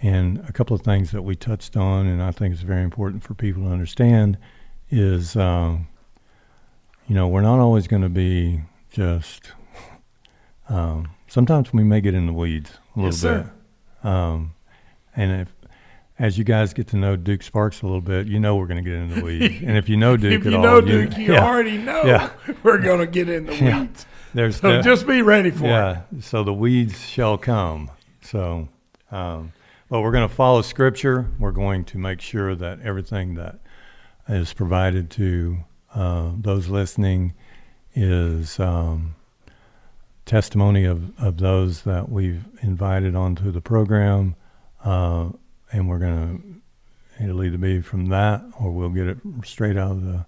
and 0.02 0.38
a 0.48 0.52
couple 0.52 0.74
of 0.76 0.82
things 0.82 1.10
that 1.12 1.22
we 1.22 1.34
touched 1.34 1.76
on, 1.76 2.06
and 2.06 2.22
I 2.22 2.30
think 2.30 2.52
it's 2.52 2.62
very 2.62 2.82
important 2.82 3.22
for 3.22 3.34
people 3.34 3.64
to 3.64 3.70
understand, 3.70 4.38
is 4.90 5.36
um, 5.36 5.88
you 7.06 7.14
know 7.14 7.28
we're 7.28 7.42
not 7.42 7.58
always 7.58 7.86
going 7.86 8.02
to 8.02 8.08
be 8.08 8.62
just. 8.90 9.52
Um, 10.70 11.12
sometimes 11.28 11.72
we 11.72 11.82
may 11.82 12.02
get 12.02 12.12
in 12.12 12.26
the 12.26 12.32
weeds 12.34 12.72
a 12.94 13.00
little 13.00 13.04
Yes, 13.10 13.22
bit, 13.22 13.46
sir. 14.02 14.08
um, 14.08 14.52
and 15.16 15.40
if 15.40 15.54
as 16.18 16.36
you 16.36 16.44
guys 16.44 16.72
get 16.74 16.88
to 16.88 16.96
know 16.96 17.16
Duke 17.16 17.42
Sparks 17.42 17.82
a 17.82 17.86
little 17.86 18.00
bit, 18.00 18.26
you 18.26 18.40
know 18.40 18.56
we're 18.56 18.66
going 18.66 18.82
to 18.82 18.88
get 18.90 18.98
in 18.98 19.08
the 19.14 19.20
weeds, 19.24 19.62
and 19.62 19.76
if 19.76 19.88
you 19.88 19.96
know 19.96 20.16
Duke 20.16 20.40
if 20.40 20.46
at 20.46 20.52
you 20.52 20.58
all, 20.58 20.80
Duke, 20.80 21.16
you 21.16 21.32
yeah, 21.34 21.44
already 21.44 21.78
know 21.78 22.02
Yeah. 22.04 22.30
we're 22.62 22.78
going 22.78 23.00
to 23.00 23.06
get 23.06 23.28
in 23.28 23.46
the 23.46 23.54
Yeah. 23.56 23.80
weeds. 23.82 24.06
there's 24.34 24.56
So 24.56 24.76
the- 24.78 24.82
just 24.82 25.06
be 25.06 25.22
ready 25.22 25.50
for 25.50 25.66
it. 26.12 26.22
So 26.24 26.42
the 26.44 26.52
weeds 26.54 27.00
shall 27.06 27.38
come. 27.38 27.90
So, 28.22 28.68
um, 29.10 29.52
but 29.88 30.00
we're 30.02 30.12
going 30.12 30.28
to 30.28 30.34
follow 30.34 30.60
Scripture. 30.62 31.28
We're 31.38 31.52
going 31.52 31.84
to 31.86 31.98
make 31.98 32.20
sure 32.20 32.54
that 32.54 32.80
everything 32.82 33.34
that 33.36 33.58
is 34.28 34.52
provided 34.52 35.10
to 35.12 35.58
uh, 35.94 36.32
those 36.36 36.68
listening 36.68 37.32
is 37.94 38.60
um, 38.60 39.14
testimony 40.26 40.84
of, 40.84 41.18
of 41.18 41.38
those 41.38 41.82
that 41.82 42.10
we've 42.10 42.44
invited 42.60 43.14
onto 43.16 43.50
the 43.50 43.60
program, 43.62 44.34
uh, 44.84 45.30
and 45.72 45.88
we're 45.88 45.98
going 45.98 46.62
to 47.18 47.24
it'll 47.24 47.42
either 47.42 47.58
be 47.58 47.80
from 47.80 48.06
that 48.06 48.42
or 48.58 48.70
we'll 48.70 48.90
get 48.90 49.06
it 49.06 49.18
straight 49.44 49.76
out 49.76 49.92
of 49.92 50.04
the 50.04 50.26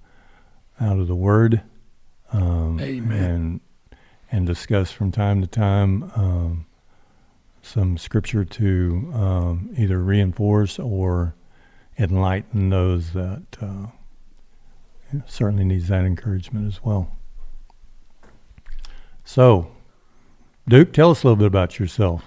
out 0.81 0.99
of 0.99 1.07
the 1.07 1.15
Word, 1.15 1.63
um, 2.33 2.81
Amen. 2.81 3.23
and 3.23 3.61
and 4.33 4.47
discuss 4.47 4.91
from 4.91 5.13
time 5.13 5.41
to 5.41 5.47
time 5.47 6.11
um, 6.15 6.67
some 7.63 7.99
scripture 7.99 8.45
to 8.45 9.11
um, 9.15 9.71
either 9.77 9.99
reinforce 9.99 10.79
or 10.79 11.35
enlighten 11.99 12.71
those 12.71 13.13
that 13.13 13.43
uh, 13.61 13.87
certainly 15.27 15.65
needs 15.65 15.89
that 15.89 16.05
encouragement 16.05 16.67
as 16.67 16.83
well. 16.83 17.17
So, 19.25 19.71
Duke, 20.69 20.93
tell 20.93 21.11
us 21.11 21.23
a 21.23 21.27
little 21.27 21.37
bit 21.37 21.47
about 21.47 21.79
yourself. 21.79 22.25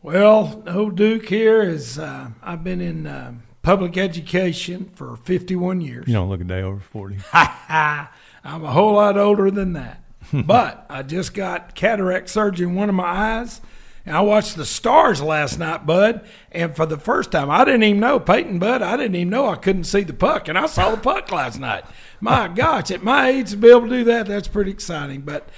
Well, 0.00 0.62
old 0.68 0.96
Duke 0.96 1.28
here 1.28 1.60
is, 1.60 1.98
uh, 1.98 2.30
I've 2.40 2.62
been 2.62 2.80
in 2.80 3.06
uh, 3.06 3.34
public 3.62 3.96
education 3.96 4.92
for 4.94 5.16
51 5.16 5.80
years. 5.80 6.06
You 6.06 6.14
don't 6.14 6.28
look 6.28 6.40
a 6.40 6.44
day 6.44 6.62
over 6.62 6.78
40. 6.78 7.18
I'm 7.32 8.08
a 8.44 8.70
whole 8.70 8.94
lot 8.94 9.18
older 9.18 9.50
than 9.50 9.72
that. 9.72 10.02
but 10.32 10.86
I 10.88 11.02
just 11.02 11.34
got 11.34 11.74
cataract 11.74 12.28
surgery 12.28 12.66
in 12.66 12.76
one 12.76 12.88
of 12.88 12.94
my 12.94 13.04
eyes. 13.04 13.60
And 14.06 14.16
I 14.16 14.20
watched 14.20 14.54
the 14.54 14.64
stars 14.64 15.20
last 15.20 15.58
night, 15.58 15.84
Bud. 15.84 16.24
And 16.52 16.76
for 16.76 16.86
the 16.86 16.96
first 16.96 17.32
time, 17.32 17.50
I 17.50 17.64
didn't 17.64 17.82
even 17.82 18.00
know, 18.00 18.20
Peyton, 18.20 18.60
Bud, 18.60 18.82
I 18.82 18.96
didn't 18.96 19.16
even 19.16 19.30
know 19.30 19.48
I 19.48 19.56
couldn't 19.56 19.84
see 19.84 20.04
the 20.04 20.14
puck. 20.14 20.46
And 20.46 20.56
I 20.56 20.66
saw 20.66 20.92
the 20.92 20.96
puck 20.96 21.32
last 21.32 21.58
night. 21.58 21.84
My 22.20 22.46
gosh, 22.54 22.92
at 22.92 23.02
my 23.02 23.30
age 23.30 23.50
to 23.50 23.56
be 23.56 23.68
able 23.68 23.82
to 23.82 23.88
do 23.88 24.04
that, 24.04 24.26
that's 24.26 24.48
pretty 24.48 24.70
exciting. 24.70 25.22
But 25.22 25.48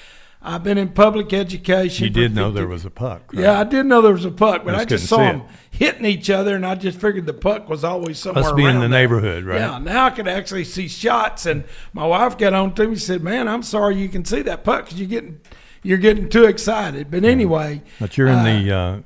I've 0.42 0.64
been 0.64 0.78
in 0.78 0.88
public 0.90 1.34
education. 1.34 2.04
You 2.04 2.10
did 2.10 2.34
know 2.34 2.46
50 2.46 2.54
there 2.58 2.66
was 2.66 2.84
a 2.86 2.90
puck. 2.90 3.30
right? 3.34 3.42
Yeah, 3.42 3.60
I 3.60 3.64
did 3.64 3.84
know 3.84 4.00
there 4.00 4.12
was 4.14 4.24
a 4.24 4.30
puck, 4.30 4.64
but 4.64 4.70
Just 4.72 4.80
I 4.80 4.84
just 4.86 5.06
saw 5.06 5.18
them 5.18 5.42
hitting 5.70 6.06
each 6.06 6.30
other, 6.30 6.56
and 6.56 6.64
I 6.64 6.76
just 6.76 6.98
figured 6.98 7.26
the 7.26 7.34
puck 7.34 7.68
was 7.68 7.84
always 7.84 8.18
somewhere 8.18 8.44
Must 8.44 8.56
be 8.56 8.64
in 8.64 8.76
the 8.76 8.80
there. 8.80 8.88
neighborhood, 8.88 9.44
right? 9.44 9.60
Yeah, 9.60 9.78
now 9.78 10.06
I 10.06 10.10
could 10.10 10.26
actually 10.26 10.64
see 10.64 10.88
shots, 10.88 11.44
and 11.44 11.64
my 11.92 12.06
wife 12.06 12.38
got 12.38 12.54
on 12.54 12.74
to 12.76 12.82
me 12.84 12.88
and 12.92 13.02
said, 13.02 13.22
"Man, 13.22 13.48
I'm 13.48 13.62
sorry 13.62 13.96
you 13.96 14.08
can 14.08 14.24
see 14.24 14.40
that 14.42 14.64
puck 14.64 14.86
because 14.86 14.98
you're 14.98 15.08
getting 15.10 15.40
you're 15.82 15.98
getting 15.98 16.28
too 16.30 16.44
excited." 16.44 17.10
But 17.10 17.24
anyway, 17.24 17.82
But 17.98 18.16
you're 18.16 18.28
in 18.28 18.38
uh, 18.38 18.44
the, 18.44 18.74
uh, 18.74 18.98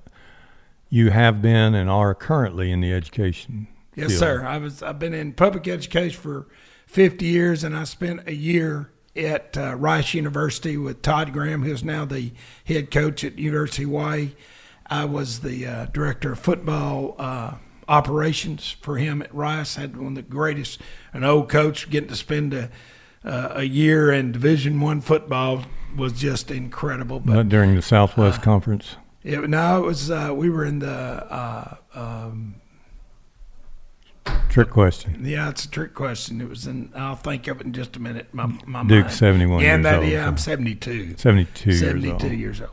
you 0.88 1.11
have 1.11 1.43
been 1.43 1.75
and 1.75 1.91
are 1.91 2.14
currently 2.14 2.71
in 2.71 2.81
the 2.81 2.93
education. 2.93 3.67
Yes, 3.97 4.09
field. 4.11 4.21
sir. 4.21 4.45
I 4.47 4.59
was. 4.59 4.85
I've 4.85 5.00
been 5.00 5.14
in 5.14 5.33
public 5.33 5.67
education 5.67 6.21
for 6.21 6.47
50 6.87 7.25
years, 7.26 7.64
and 7.64 7.76
I 7.76 7.83
spent 7.85 8.21
a 8.29 8.35
year 8.35 8.91
at 9.16 9.56
uh, 9.56 9.75
Rice 9.76 10.14
University 10.14 10.76
with 10.76 11.02
Todd 11.02 11.33
Graham, 11.33 11.62
who's 11.62 11.85
now 11.85 12.04
the 12.04 12.33
head 12.64 12.90
coach 12.90 13.25
at 13.25 13.38
University 13.38 13.85
of 13.85 13.90
Hawaii. 13.90 14.33
I 14.87 15.04
was 15.04 15.40
the 15.40 15.66
uh, 15.66 15.87
director 15.87 16.33
of 16.33 16.38
football 16.38 17.14
uh, 17.18 17.54
operations 17.88 18.76
for 18.80 18.99
him 18.99 19.23
at 19.23 19.35
Rice. 19.35 19.78
I 19.78 19.83
Had 19.83 19.97
one 19.97 20.09
of 20.09 20.14
the 20.16 20.23
greatest, 20.23 20.80
an 21.12 21.25
old 21.25 21.49
coach 21.49 21.88
getting 21.90 22.09
to 22.11 22.16
spend 22.16 22.52
a, 22.54 22.71
uh, 23.25 23.52
a 23.54 23.62
year 23.64 24.12
in 24.12 24.33
Division 24.33 24.80
One 24.80 25.00
football 25.00 25.64
was 25.97 26.12
just 26.12 26.50
incredible. 26.50 27.21
But 27.21 27.35
But 27.35 27.49
during 27.49 27.75
the 27.75 27.83
Southwest 27.83 28.40
uh, 28.40 28.44
Conference. 28.44 28.97
it, 29.23 29.49
no, 29.49 29.85
it 29.85 29.87
was 29.87 30.11
uh, 30.11 30.33
we 30.35 30.50
were 30.50 30.64
in 30.64 30.80
the 30.80 31.78
Trick 34.54 34.70
question. 34.70 35.18
Yeah, 35.25 35.49
it's 35.49 35.64
a 35.64 35.68
trick 35.68 35.94
question. 35.94 36.40
It 36.40 36.49
was 36.49 36.68
in. 36.68 36.92
I'll 36.94 37.16
think 37.16 37.49
of 37.49 37.61
it 37.61 37.66
in 37.66 37.73
just 37.73 37.96
a 37.96 38.00
minute. 38.00 38.28
My 38.32 38.46
my 38.64 38.84
Duke's 38.84 39.06
mind. 39.06 39.12
71 39.14 39.64
yeah, 39.64 39.76
that, 39.78 39.99
old, 39.99 40.06
Yeah, 40.06 40.28
I'm 40.28 40.37
so- 40.37 40.52
72. 40.52 41.16
72, 41.16 41.70
years 41.70 41.80
72 41.80 42.28
years 42.28 42.61
old. 42.61 42.70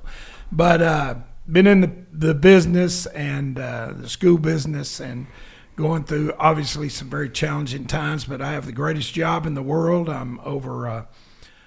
But 0.52 0.84
uh, 0.84 1.16
been 1.52 1.66
in 1.66 1.82
the 1.82 1.92
the 2.14 2.36
business 2.36 3.08
and 3.08 3.58
uh, 3.58 3.94
the 3.96 4.08
school 4.08 4.38
business 4.38 5.00
and 5.00 5.26
going 5.76 6.04
through 6.04 6.34
obviously 6.38 6.88
some 6.88 7.10
very 7.10 7.32
challenging 7.32 7.88
times. 7.88 8.26
But 8.26 8.44
I 8.44 8.52
have 8.52 8.68
the 8.68 8.74
greatest 8.74 9.16
job 9.16 9.48
in 9.48 9.56
the 9.56 9.64
world. 9.64 10.08
I'm 10.08 10.40
over. 10.42 10.88
Uh, 10.88 11.06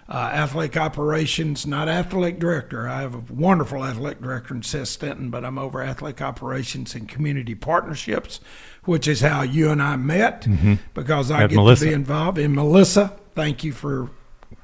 uh, 0.08 0.30
athletic 0.32 0.76
operations, 0.76 1.66
not 1.66 1.88
athletic 1.88 2.38
director. 2.38 2.88
I 2.88 3.00
have 3.00 3.14
a 3.14 3.32
wonderful 3.32 3.84
athletic 3.84 4.20
director 4.20 4.54
in 4.54 4.62
Seth 4.62 4.88
Stenton, 4.88 5.30
but 5.30 5.44
I'm 5.44 5.58
over 5.58 5.82
athletic 5.82 6.20
operations 6.20 6.94
and 6.94 7.08
community 7.08 7.54
partnerships, 7.54 8.40
which 8.84 9.08
is 9.08 9.22
how 9.22 9.42
you 9.42 9.70
and 9.70 9.82
I 9.82 9.96
met 9.96 10.46
because 10.92 11.30
I 11.30 11.44
At 11.44 11.50
get 11.50 11.56
Melissa. 11.56 11.84
to 11.84 11.90
be 11.90 11.94
involved 11.94 12.38
in 12.38 12.54
Melissa. 12.54 13.16
Thank 13.34 13.64
you 13.64 13.72
for 13.72 14.10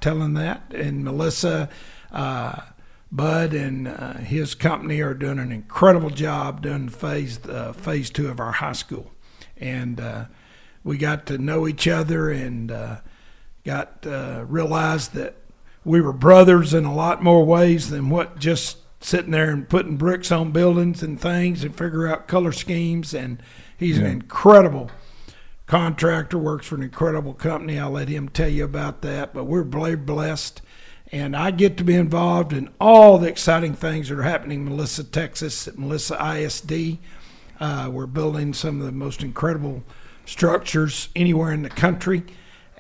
telling 0.01 0.35
that. 0.35 0.73
And 0.75 1.05
Melissa, 1.05 1.71
uh, 2.13 2.61
Bud, 3.11 3.55
and 3.55 3.89
uh, 3.89 4.15
his 4.19 4.55
company 4.55 5.01
are 5.01 5.15
doing 5.15 5.39
an 5.39 5.53
incredible 5.53 6.11
job 6.11 6.63
doing 6.63 6.91
phase 6.91 7.41
uh, 7.47 7.73
phase 7.73 8.11
two 8.11 8.29
of 8.29 8.41
our 8.41 8.53
high 8.53 8.73
school, 8.75 9.11
and 9.57 9.99
uh, 10.01 10.27
we 10.85 10.99
got 10.99 11.25
to 11.27 11.39
know 11.39 11.67
each 11.67 11.89
other 11.89 12.31
and. 12.31 12.71
Got 13.64 14.07
uh, 14.07 14.45
realized 14.49 15.14
that 15.14 15.37
we 15.85 16.00
were 16.00 16.12
brothers 16.12 16.75
in 16.75 16.85
a 16.85 16.95
lot 16.95 17.23
more 17.23 17.45
ways 17.45 17.90
than 17.90 18.11
what 18.11 18.38
just 18.38 18.79
sitting 19.00 19.31
there 19.31 19.50
and 19.50 19.69
putting 19.69 19.97
bricks 19.97 20.31
on 20.31 20.52
buildings 20.52 21.02
and 21.02 21.21
things 21.21 21.64
and 21.64 21.76
figure 21.76 22.07
out 22.07 22.29
color 22.29 22.52
schemes. 22.52 23.14
And 23.14 23.43
he's 23.79 23.99
an 23.99 24.07
incredible 24.07 24.90
contractor, 25.67 26.38
works 26.38 26.67
for 26.67 26.75
an 26.75 26.83
incredible 26.83 27.33
company. 27.33 27.79
I'll 27.79 27.90
let 27.90 28.09
him 28.09 28.29
tell 28.29 28.49
you 28.49 28.64
about 28.64 29.02
that. 29.02 29.33
But 29.33 29.45
we're 29.45 29.64
blessed. 29.64 30.62
And 31.12 31.35
I 31.35 31.50
get 31.50 31.76
to 31.79 31.85
be 31.85 31.95
involved 31.95 32.52
in 32.52 32.71
all 32.81 33.19
the 33.19 33.29
exciting 33.29 33.75
things 33.75 34.09
that 34.09 34.19
are 34.19 34.23
happening 34.23 34.61
in 34.61 34.69
Melissa, 34.69 35.02
Texas, 35.02 35.67
at 35.67 35.79
Melissa 35.79 36.14
ISD. 36.37 36.99
Uh, 37.59 37.90
we're 37.90 38.07
building 38.07 38.55
some 38.55 38.81
of 38.81 38.87
the 38.87 38.93
most 38.93 39.23
incredible 39.23 39.83
structures 40.25 41.09
anywhere 41.17 41.52
in 41.52 41.62
the 41.62 41.69
country 41.69 42.23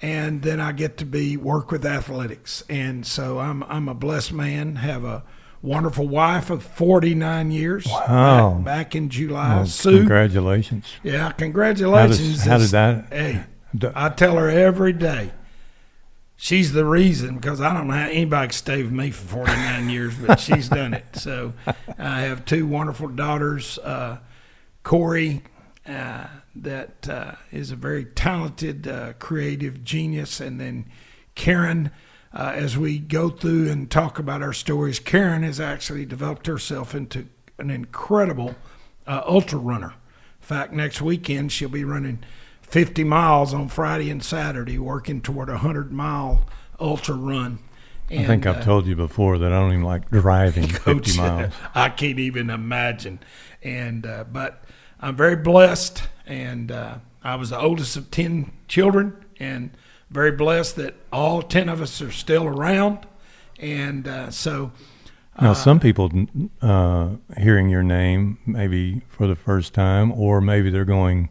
and 0.02 0.42
then 0.42 0.60
I 0.60 0.72
get 0.72 0.96
to 0.98 1.04
be 1.04 1.36
work 1.36 1.70
with 1.70 1.84
athletics, 1.86 2.64
and 2.68 3.06
so 3.06 3.38
I'm 3.38 3.62
I'm 3.64 3.88
a 3.88 3.94
blessed 3.94 4.32
man. 4.32 4.76
Have 4.76 5.04
a 5.04 5.22
wonderful 5.62 6.08
wife 6.08 6.48
of 6.48 6.62
49 6.62 7.50
years. 7.50 7.86
Wow. 7.86 8.54
Back, 8.54 8.64
back 8.64 8.94
in 8.96 9.10
July, 9.10 9.56
Well, 9.56 9.66
Sue. 9.66 9.98
congratulations. 9.98 10.86
Yeah, 11.02 11.18
How, 11.18 11.30
congratulations. 11.32 12.36
does, 12.36 12.44
how 12.46 12.58
did 12.58 12.68
that? 12.70 13.12
Hey, 13.12 13.44
d- 13.76 13.88
I 13.94 14.08
tell 14.08 14.36
her 14.36 14.48
every 14.48 14.92
day. 14.94 15.32
She's 16.42 16.72
the 16.72 16.86
reason 16.86 17.34
because 17.34 17.60
I 17.60 17.74
don't 17.74 17.86
know 17.88 17.92
how 17.92 18.06
anybody 18.08 18.46
can 18.48 18.52
stay 18.54 18.82
with 18.82 18.92
me 18.92 19.10
for 19.10 19.44
49 19.44 19.90
years, 19.90 20.14
but 20.16 20.40
she's 20.40 20.70
done 20.70 20.94
it. 20.94 21.04
So 21.12 21.52
I 21.98 22.22
have 22.22 22.46
two 22.46 22.66
wonderful 22.66 23.08
daughters, 23.08 23.76
uh, 23.80 24.16
Corey, 24.82 25.42
uh, 25.86 26.24
that 26.54 27.08
uh, 27.08 27.32
is 27.50 27.70
a 27.70 27.76
very 27.76 28.04
talented, 28.04 28.86
uh, 28.86 29.12
creative 29.18 29.84
genius, 29.84 30.40
and 30.40 30.60
then 30.60 30.86
Karen. 31.34 31.90
Uh, 32.32 32.52
as 32.54 32.78
we 32.78 32.96
go 32.96 33.28
through 33.28 33.68
and 33.68 33.90
talk 33.90 34.16
about 34.16 34.40
our 34.40 34.52
stories, 34.52 35.00
Karen 35.00 35.42
has 35.42 35.58
actually 35.58 36.06
developed 36.06 36.46
herself 36.46 36.94
into 36.94 37.26
an 37.58 37.70
incredible 37.70 38.54
uh, 39.04 39.22
ultra 39.26 39.58
runner. 39.58 39.94
In 40.40 40.46
fact, 40.46 40.72
next 40.72 41.02
weekend 41.02 41.50
she'll 41.50 41.68
be 41.68 41.82
running 41.82 42.22
50 42.62 43.02
miles 43.02 43.52
on 43.52 43.68
Friday 43.68 44.10
and 44.10 44.22
Saturday, 44.22 44.78
working 44.78 45.20
toward 45.20 45.48
a 45.48 45.54
100 45.54 45.90
mile 45.92 46.46
ultra 46.78 47.16
run. 47.16 47.58
I 48.10 48.24
think 48.24 48.46
I've 48.46 48.56
uh, 48.58 48.62
told 48.62 48.86
you 48.86 48.96
before 48.96 49.38
that 49.38 49.52
I 49.52 49.60
don't 49.60 49.72
even 49.72 49.84
like 49.84 50.10
driving 50.10 50.66
50 50.68 51.16
miles. 51.16 51.52
I 51.74 51.90
can't 51.90 52.18
even 52.18 52.50
imagine. 52.50 53.20
And 53.62 54.06
uh, 54.06 54.24
but 54.24 54.59
I'm 55.00 55.16
very 55.16 55.36
blessed, 55.36 56.02
and 56.26 56.70
uh, 56.70 56.98
I 57.24 57.36
was 57.36 57.50
the 57.50 57.58
oldest 57.58 57.96
of 57.96 58.10
ten 58.10 58.52
children, 58.68 59.24
and 59.38 59.70
very 60.10 60.32
blessed 60.32 60.76
that 60.76 60.94
all 61.12 61.42
ten 61.42 61.68
of 61.68 61.80
us 61.80 62.02
are 62.02 62.10
still 62.12 62.46
around. 62.46 63.06
And 63.58 64.06
uh, 64.06 64.30
so, 64.30 64.72
Now, 65.40 65.54
some 65.54 65.80
people 65.80 66.10
uh, 66.60 67.10
hearing 67.38 67.68
your 67.70 67.82
name 67.82 68.38
maybe 68.46 69.02
for 69.08 69.26
the 69.26 69.36
first 69.36 69.72
time, 69.74 70.12
or 70.12 70.40
maybe 70.40 70.70
they're 70.70 70.84
going, 70.84 71.30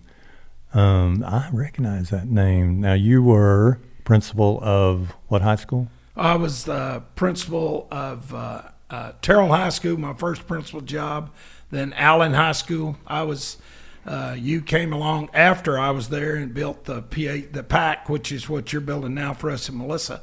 um, 0.73 1.23
I 1.23 1.49
recognize 1.51 2.09
that 2.09 2.27
name. 2.27 2.81
Now, 2.81 2.93
you 2.93 3.21
were 3.23 3.79
principal 4.03 4.59
of 4.63 5.15
what 5.27 5.41
high 5.41 5.55
school? 5.55 5.87
I 6.15 6.35
was 6.35 6.65
the 6.65 7.03
principal 7.15 7.87
of 7.91 8.33
uh, 8.33 8.63
uh, 8.89 9.11
Terrell 9.21 9.49
High 9.49 9.69
School, 9.69 9.97
my 9.97 10.13
first 10.13 10.47
principal 10.47 10.81
job. 10.81 11.31
Then 11.71 11.93
Allen 11.93 12.33
High 12.33 12.53
School. 12.53 12.97
I 13.07 13.23
was. 13.23 13.57
Uh, 14.05 14.35
you 14.39 14.61
came 14.61 14.93
along 14.93 15.29
after 15.33 15.77
I 15.77 15.91
was 15.91 16.09
there 16.09 16.35
and 16.35 16.53
built 16.53 16.85
the 16.85 17.01
PA, 17.01 17.47
the 17.51 17.65
PAC, 17.67 18.09
which 18.09 18.31
is 18.31 18.49
what 18.49 18.71
you're 18.71 18.81
building 18.81 19.13
now 19.13 19.33
for 19.33 19.51
us 19.51 19.69
and 19.69 19.77
Melissa. 19.77 20.21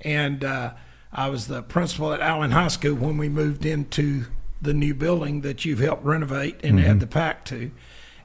And 0.00 0.44
uh, 0.44 0.74
I 1.12 1.28
was 1.28 1.48
the 1.48 1.62
principal 1.62 2.12
at 2.14 2.20
Allen 2.20 2.52
High 2.52 2.68
School 2.68 2.94
when 2.94 3.18
we 3.18 3.28
moved 3.28 3.66
into 3.66 4.26
the 4.62 4.72
new 4.72 4.94
building 4.94 5.42
that 5.42 5.64
you've 5.64 5.80
helped 5.80 6.04
renovate 6.04 6.60
and 6.64 6.80
add 6.80 7.00
the 7.00 7.06
PAC 7.06 7.44
to. 7.46 7.70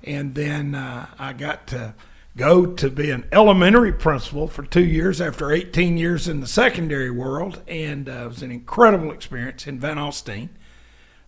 And 0.03 0.35
then 0.35 0.75
uh, 0.75 1.07
I 1.17 1.33
got 1.33 1.67
to 1.67 1.95
go 2.35 2.65
to 2.65 2.89
be 2.89 3.11
an 3.11 3.25
elementary 3.31 3.93
principal 3.93 4.47
for 4.47 4.63
two 4.63 4.83
years 4.83 5.21
after 5.21 5.51
18 5.51 5.97
years 5.97 6.27
in 6.27 6.39
the 6.39 6.47
secondary 6.47 7.11
world, 7.11 7.61
and 7.67 8.09
uh, 8.09 8.23
it 8.23 8.27
was 8.27 8.41
an 8.41 8.51
incredible 8.51 9.11
experience 9.11 9.67
in 9.67 9.79
Van 9.79 9.97
Alstyne. 9.97 10.49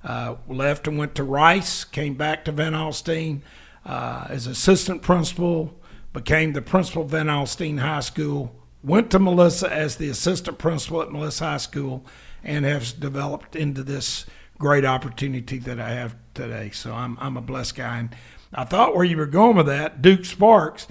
Uh, 0.05 0.35
left 0.47 0.87
and 0.87 0.99
went 0.99 1.15
to 1.15 1.23
Rice, 1.23 1.83
came 1.83 2.13
back 2.13 2.45
to 2.45 2.51
Van 2.51 2.73
Alstyne 2.73 3.41
uh, 3.85 4.27
as 4.29 4.45
assistant 4.45 5.01
principal, 5.01 5.79
became 6.13 6.53
the 6.53 6.61
principal 6.61 7.01
of 7.01 7.09
Van 7.09 7.25
Alstyne 7.25 7.79
High 7.79 8.01
School, 8.01 8.55
went 8.83 9.09
to 9.09 9.17
Melissa 9.17 9.71
as 9.73 9.95
the 9.95 10.07
assistant 10.07 10.59
principal 10.59 11.01
at 11.01 11.11
Melissa 11.11 11.45
High 11.45 11.57
School, 11.57 12.05
and 12.43 12.65
has 12.65 12.93
developed 12.93 13.55
into 13.55 13.81
this 13.81 14.27
great 14.59 14.85
opportunity 14.85 15.57
that 15.57 15.79
I 15.79 15.89
have 15.89 16.15
today. 16.35 16.69
So 16.71 16.93
I'm, 16.93 17.17
I'm 17.19 17.35
a 17.35 17.41
blessed 17.41 17.75
guy. 17.75 17.97
And 17.97 18.15
I 18.53 18.63
thought 18.63 18.95
where 18.95 19.05
you 19.05 19.17
were 19.17 19.25
going 19.25 19.57
with 19.57 19.65
that, 19.65 20.03
Duke 20.03 20.23
Sparks. 20.23 20.87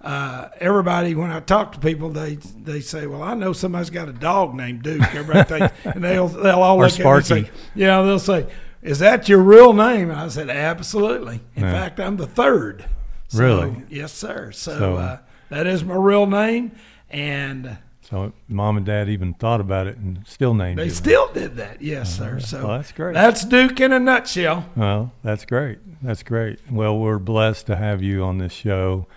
Uh, 0.00 0.48
everybody, 0.60 1.14
when 1.14 1.30
I 1.30 1.40
talk 1.40 1.72
to 1.72 1.78
people, 1.78 2.10
they 2.10 2.36
they 2.62 2.80
say, 2.80 3.06
"Well, 3.06 3.22
I 3.22 3.34
know 3.34 3.52
somebody's 3.52 3.90
got 3.90 4.08
a 4.08 4.12
dog 4.12 4.54
named 4.54 4.82
Duke." 4.82 5.02
Everybody 5.14 5.44
thinks, 5.58 5.74
and 5.84 6.04
they'll 6.04 6.28
they'll 6.28 6.60
all 6.62 6.76
Or 6.76 6.84
look 6.86 6.92
at 6.92 6.98
me 6.98 7.04
and 7.10 7.24
Sparky. 7.24 7.44
say, 7.46 7.50
"Yeah." 7.74 8.02
They'll 8.02 8.18
say, 8.18 8.46
"Is 8.82 8.98
that 8.98 9.28
your 9.28 9.40
real 9.40 9.72
name?" 9.72 10.10
And 10.10 10.20
I 10.20 10.28
said, 10.28 10.50
"Absolutely." 10.50 11.40
In 11.56 11.64
Yeah. 11.64 11.72
fact, 11.72 11.98
I'm 11.98 12.18
the 12.18 12.26
third. 12.26 12.84
So, 13.28 13.42
Really? 13.42 13.82
Yes, 13.88 14.12
sir. 14.12 14.52
So, 14.52 14.78
So- 14.78 14.96
uh, 14.96 15.18
that 15.48 15.66
is 15.66 15.82
my 15.82 15.96
real 15.96 16.26
name, 16.26 16.72
and 17.10 17.78
So 18.02 18.32
mom 18.48 18.76
and 18.76 18.86
dad 18.86 19.08
even 19.08 19.34
thought 19.34 19.60
about 19.60 19.88
it 19.88 19.96
and 19.96 20.20
still 20.26 20.54
named 20.54 20.78
they 20.78 20.90
still 20.90 21.28
did 21.32 21.56
that. 21.56 21.82
Yes, 21.82 22.16
sir. 22.16 22.38
So 22.38 22.58
Well, 22.68 22.76
that's 22.76 22.92
great. 22.92 23.14
That's 23.14 23.44
Duke 23.44 23.80
in 23.80 23.92
a 23.92 23.98
nutshell. 23.98 24.66
Well, 24.76 25.12
that's 25.24 25.44
great. 25.44 25.78
That's 26.02 26.22
great. 26.22 26.60
Well, 26.70 26.96
we're 26.98 27.18
blessed 27.18 27.66
to 27.66 27.74
have 27.76 28.02
you 28.02 28.22
on 28.22 28.38
this 28.38 28.52
show. 28.52 29.08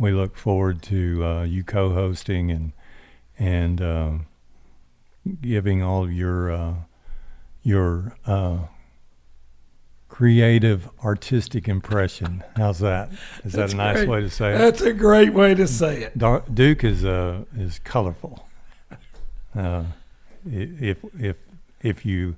We 0.00 0.12
look 0.12 0.34
forward 0.34 0.80
to 0.84 1.24
uh, 1.24 1.42
you 1.42 1.62
co-hosting 1.62 2.50
and 2.50 2.72
and 3.38 3.82
uh, 3.82 4.12
giving 5.42 5.82
all 5.82 6.04
of 6.04 6.12
your 6.12 6.50
uh, 6.50 6.74
your 7.62 8.16
uh, 8.26 8.60
creative, 10.08 10.88
artistic 11.04 11.68
impression. 11.68 12.42
How's 12.56 12.78
that? 12.78 13.10
Is 13.44 13.52
That's 13.52 13.72
that 13.72 13.74
a 13.74 13.76
nice 13.76 13.96
great. 13.96 14.08
way 14.08 14.20
to 14.22 14.30
say 14.30 14.54
it? 14.54 14.58
That's 14.58 14.80
a 14.80 14.94
great 14.94 15.34
way 15.34 15.54
to 15.54 15.66
say 15.66 16.02
it. 16.02 16.54
Duke 16.54 16.82
is 16.82 17.04
uh, 17.04 17.44
is 17.54 17.78
colorful. 17.80 18.48
Uh, 19.54 19.84
if 20.50 21.04
if 21.18 21.36
if 21.82 22.06
you 22.06 22.36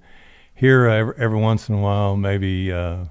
hear 0.52 0.87
every, 0.87 1.14
every 1.16 1.38
once 1.38 1.69
in 1.69 1.76
a 1.76 1.81
while, 1.81 2.16
maybe 2.16 2.73
uh, 2.73 3.04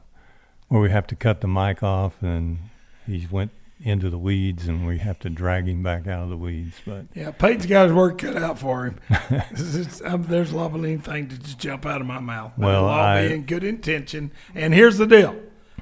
where 0.68 0.82
we 0.82 0.90
have 0.90 1.08
to 1.08 1.16
cut 1.16 1.40
the 1.40 1.48
mic 1.48 1.82
off 1.82 2.22
and 2.22 2.60
he 3.08 3.26
went 3.32 3.52
into 3.84 4.10
the 4.10 4.18
weeds 4.18 4.68
and 4.68 4.86
we 4.86 4.98
have 5.00 5.20
to 5.20 5.30
drag 5.30 5.68
him 5.68 5.82
back 5.84 6.08
out 6.08 6.24
of 6.24 6.30
the 6.30 6.38
weeds. 6.38 6.76
But 6.86 7.06
Yeah, 7.16 7.32
Peyton's 7.32 7.66
got 7.66 7.86
his 7.86 7.94
work 7.94 8.20
cut 8.20 8.38
out 8.38 8.60
for 8.60 8.86
him. 8.86 9.00
Is- 9.52 10.02
um, 10.06 10.24
there's 10.24 10.54
lovely 10.54 10.94
anything 10.94 11.28
to 11.30 11.38
just 11.38 11.60
jump 11.60 11.86
out 11.86 12.02
of 12.02 12.08
my 12.08 12.20
mouth. 12.20 12.54
Well, 12.58 12.86
all 12.86 13.00
I- 13.00 13.28
be 13.28 13.34
in 13.34 13.44
good 13.44 13.64
intention. 13.64 14.32
And 14.56 14.74
here's 14.74 14.98
the 14.98 15.08
deal: 15.08 15.36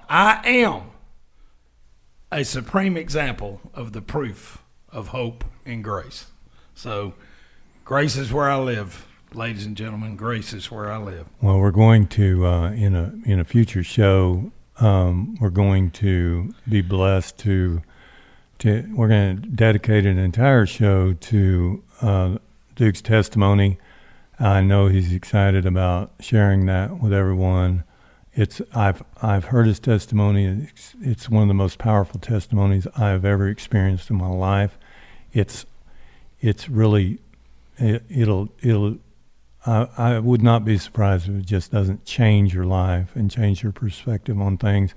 I 0.09 0.41
am 0.45 0.83
a 2.31 2.43
supreme 2.43 2.95
example 2.97 3.59
of 3.73 3.93
the 3.93 4.01
proof 4.01 4.63
of 4.89 5.09
hope 5.09 5.43
and 5.65 5.83
grace. 5.83 6.27
So, 6.75 7.15
grace 7.83 8.15
is 8.15 8.31
where 8.31 8.49
I 8.49 8.57
live, 8.57 9.07
ladies 9.33 9.65
and 9.65 9.75
gentlemen. 9.75 10.15
Grace 10.15 10.53
is 10.53 10.71
where 10.71 10.91
I 10.91 10.97
live. 10.97 11.27
well, 11.41 11.59
we're 11.59 11.71
going 11.71 12.07
to 12.07 12.45
uh, 12.45 12.71
in 12.71 12.95
a 12.95 13.13
in 13.25 13.39
a 13.39 13.43
future 13.45 13.83
show. 13.83 14.51
Um, 14.79 15.35
we're 15.41 15.49
going 15.49 15.91
to 15.91 16.53
be 16.69 16.81
blessed 16.81 17.37
to 17.39 17.81
to 18.59 18.89
we're 18.93 19.07
going 19.07 19.41
to 19.41 19.47
dedicate 19.47 20.05
an 20.05 20.17
entire 20.17 20.65
show 20.65 21.13
to 21.13 21.83
uh, 22.01 22.37
Duke's 22.75 23.01
testimony. 23.01 23.77
I 24.39 24.61
know 24.61 24.87
he's 24.87 25.11
excited 25.11 25.65
about 25.65 26.11
sharing 26.19 26.65
that 26.67 27.01
with 27.01 27.11
everyone. 27.11 27.83
It's 28.33 28.61
I've 28.73 29.03
I've 29.21 29.45
heard 29.45 29.67
his 29.67 29.79
testimony. 29.79 30.45
It's, 30.45 30.93
it's 31.01 31.29
one 31.29 31.43
of 31.43 31.47
the 31.47 31.53
most 31.53 31.77
powerful 31.77 32.19
testimonies 32.19 32.87
I've 32.97 33.25
ever 33.25 33.47
experienced 33.49 34.09
in 34.09 34.17
my 34.17 34.29
life. 34.29 34.77
It's 35.33 35.65
it's 36.39 36.69
really 36.69 37.19
it, 37.77 38.03
it'll 38.09 38.49
it'll 38.61 38.97
I, 39.65 39.87
I 39.97 40.19
would 40.19 40.41
not 40.41 40.63
be 40.63 40.77
surprised 40.77 41.27
if 41.27 41.35
it 41.35 41.45
just 41.45 41.71
doesn't 41.71 42.05
change 42.05 42.53
your 42.53 42.65
life 42.65 43.15
and 43.15 43.29
change 43.29 43.61
your 43.61 43.73
perspective 43.73 44.39
on 44.39 44.57
things, 44.57 44.93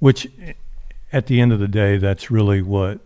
which 0.00 0.28
at 1.14 1.26
the 1.26 1.40
end 1.40 1.52
of 1.52 1.60
the 1.60 1.68
day, 1.68 1.96
that's 1.96 2.28
really 2.28 2.60
what 2.60 2.98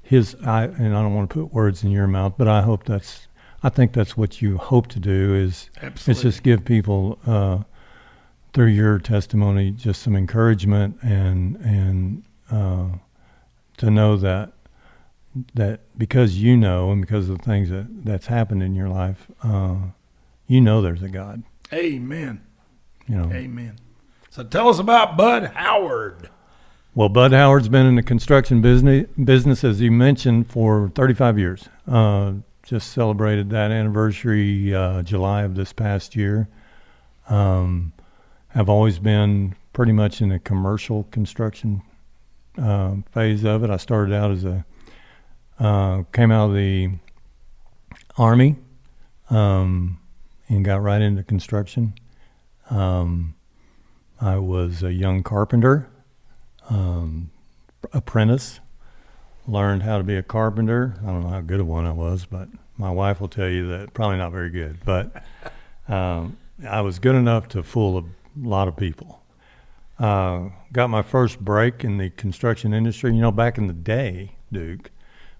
his, 0.00 0.34
I, 0.42 0.64
and 0.64 0.96
I 0.96 1.02
don't 1.02 1.14
want 1.14 1.28
to 1.30 1.34
put 1.34 1.52
words 1.52 1.84
in 1.84 1.90
your 1.90 2.06
mouth, 2.06 2.34
but 2.38 2.48
I 2.48 2.62
hope 2.62 2.84
that's, 2.84 3.28
I 3.62 3.68
think 3.68 3.92
that's 3.92 4.16
what 4.16 4.40
you 4.40 4.56
hope 4.56 4.86
to 4.88 4.98
do 4.98 5.34
is, 5.34 5.68
is 5.76 5.82
Absolutely. 5.82 6.22
just 6.22 6.42
give 6.42 6.64
people, 6.64 7.18
uh, 7.26 7.58
through 8.54 8.68
your 8.68 8.98
testimony, 8.98 9.70
just 9.70 10.02
some 10.02 10.16
encouragement 10.16 10.96
and, 11.02 11.56
and, 11.56 12.24
uh, 12.50 12.96
to 13.76 13.90
know 13.90 14.16
that, 14.16 14.52
that 15.54 15.80
because 15.98 16.38
you 16.38 16.56
know 16.56 16.90
and 16.90 17.00
because 17.00 17.28
of 17.28 17.38
the 17.38 17.44
things 17.44 17.70
that 17.70 17.86
that's 18.04 18.26
happened 18.26 18.62
in 18.62 18.74
your 18.74 18.88
life, 18.88 19.28
uh, 19.42 19.76
you 20.46 20.60
know 20.60 20.82
there's 20.82 21.02
a 21.02 21.08
God. 21.08 21.42
Amen. 21.72 22.42
You 23.06 23.16
know. 23.16 23.32
Amen. 23.32 23.76
So 24.28 24.44
tell 24.44 24.68
us 24.68 24.78
about 24.78 25.16
Bud 25.16 25.52
Howard. 25.54 26.28
Well, 26.94 27.08
Bud 27.08 27.32
Howard's 27.32 27.70
been 27.70 27.86
in 27.86 27.94
the 27.94 28.02
construction 28.02 28.60
business 28.60 29.06
business 29.24 29.64
as 29.64 29.80
you 29.80 29.90
mentioned 29.90 30.50
for 30.50 30.90
35 30.94 31.38
years. 31.38 31.68
Uh, 31.88 32.34
just 32.62 32.92
celebrated 32.92 33.48
that 33.48 33.70
anniversary 33.70 34.74
uh, 34.74 35.00
July 35.02 35.42
of 35.44 35.54
this 35.54 35.72
past 35.72 36.14
year. 36.14 36.48
Um, 37.30 37.94
have 38.48 38.68
always 38.68 38.98
been 38.98 39.56
pretty 39.72 39.92
much 39.92 40.20
in 40.20 40.28
the 40.28 40.38
commercial 40.38 41.04
construction 41.04 41.80
uh, 42.58 42.96
phase 43.10 43.42
of 43.42 43.64
it. 43.64 43.70
I 43.70 43.78
started 43.78 44.14
out 44.14 44.30
as 44.30 44.44
a 44.44 44.66
uh, 45.58 46.02
came 46.12 46.30
out 46.30 46.50
of 46.50 46.56
the 46.56 46.90
army 48.18 48.56
um, 49.30 49.98
and 50.46 50.62
got 50.62 50.82
right 50.82 51.00
into 51.00 51.22
construction. 51.22 51.94
Um, 52.68 53.34
I 54.20 54.36
was 54.36 54.82
a 54.82 54.92
young 54.92 55.22
carpenter, 55.22 55.88
um, 56.68 57.30
apprentice, 57.92 58.60
learned 59.46 59.82
how 59.82 59.98
to 59.98 60.04
be 60.04 60.16
a 60.16 60.22
carpenter. 60.22 60.94
I 61.02 61.06
don't 61.06 61.22
know 61.22 61.28
how 61.28 61.40
good 61.40 61.60
of 61.60 61.66
one 61.66 61.86
I 61.86 61.92
was, 61.92 62.24
but 62.24 62.48
my 62.76 62.90
wife 62.90 63.20
will 63.20 63.28
tell 63.28 63.48
you 63.48 63.68
that 63.68 63.94
probably 63.94 64.18
not 64.18 64.32
very 64.32 64.50
good. 64.50 64.78
But 64.84 65.22
um, 65.88 66.36
I 66.68 66.80
was 66.80 66.98
good 66.98 67.14
enough 67.14 67.48
to 67.48 67.62
fool 67.62 67.98
a 67.98 68.04
lot 68.36 68.68
of 68.68 68.76
people. 68.76 69.22
Uh, 69.98 70.48
got 70.72 70.90
my 70.90 71.02
first 71.02 71.38
break 71.40 71.84
in 71.84 71.98
the 71.98 72.10
construction 72.10 72.72
industry. 72.72 73.14
You 73.14 73.20
know, 73.20 73.32
back 73.32 73.58
in 73.58 73.66
the 73.66 73.72
day, 73.72 74.36
Duke, 74.50 74.90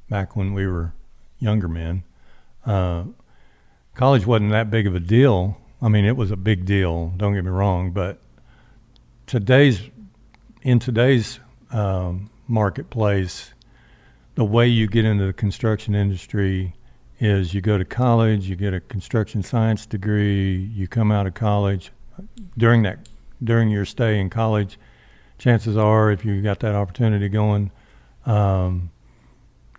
back 0.08 0.36
when 0.36 0.52
we 0.52 0.66
were 0.66 0.92
younger 1.38 1.68
men, 1.68 2.04
uh, 2.64 3.04
college 3.94 4.26
wasn't 4.26 4.50
that 4.50 4.70
big 4.70 4.86
of 4.86 4.94
a 4.94 5.00
deal. 5.00 5.56
I 5.80 5.88
mean, 5.88 6.04
it 6.04 6.16
was 6.16 6.30
a 6.30 6.36
big 6.36 6.64
deal. 6.64 7.12
Don't 7.16 7.34
get 7.34 7.44
me 7.44 7.50
wrong, 7.50 7.90
but 7.90 8.20
today's 9.26 9.80
in 10.62 10.78
today's 10.78 11.40
um, 11.70 12.30
marketplace, 12.46 13.52
the 14.34 14.44
way 14.44 14.66
you 14.66 14.86
get 14.86 15.04
into 15.04 15.26
the 15.26 15.32
construction 15.32 15.94
industry 15.94 16.74
is 17.18 17.54
you 17.54 17.60
go 17.60 17.78
to 17.78 17.84
college, 17.84 18.48
you 18.48 18.56
get 18.56 18.72
a 18.72 18.80
construction 18.80 19.42
science 19.42 19.86
degree, 19.86 20.56
you 20.74 20.88
come 20.88 21.12
out 21.12 21.26
of 21.26 21.34
college. 21.34 21.92
During 22.56 22.82
that, 22.82 23.08
during 23.42 23.70
your 23.70 23.84
stay 23.84 24.18
in 24.18 24.30
college, 24.30 24.78
chances 25.38 25.76
are, 25.76 26.10
if 26.10 26.24
you 26.24 26.40
got 26.42 26.60
that 26.60 26.74
opportunity 26.74 27.28
going, 27.28 27.70
um, 28.24 28.90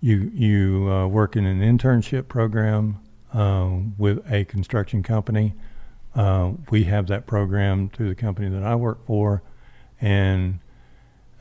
you 0.01 0.31
you 0.33 0.91
uh, 0.91 1.07
work 1.07 1.37
in 1.37 1.45
an 1.45 1.61
internship 1.61 2.27
program 2.27 2.99
uh, 3.33 3.71
with 3.97 4.19
a 4.29 4.43
construction 4.45 5.01
company. 5.01 5.53
Uh, 6.13 6.51
we 6.69 6.83
have 6.83 7.07
that 7.07 7.25
program 7.25 7.89
through 7.89 8.09
the 8.09 8.15
company 8.15 8.49
that 8.49 8.63
I 8.63 8.75
work 8.75 9.05
for, 9.05 9.41
and 10.01 10.59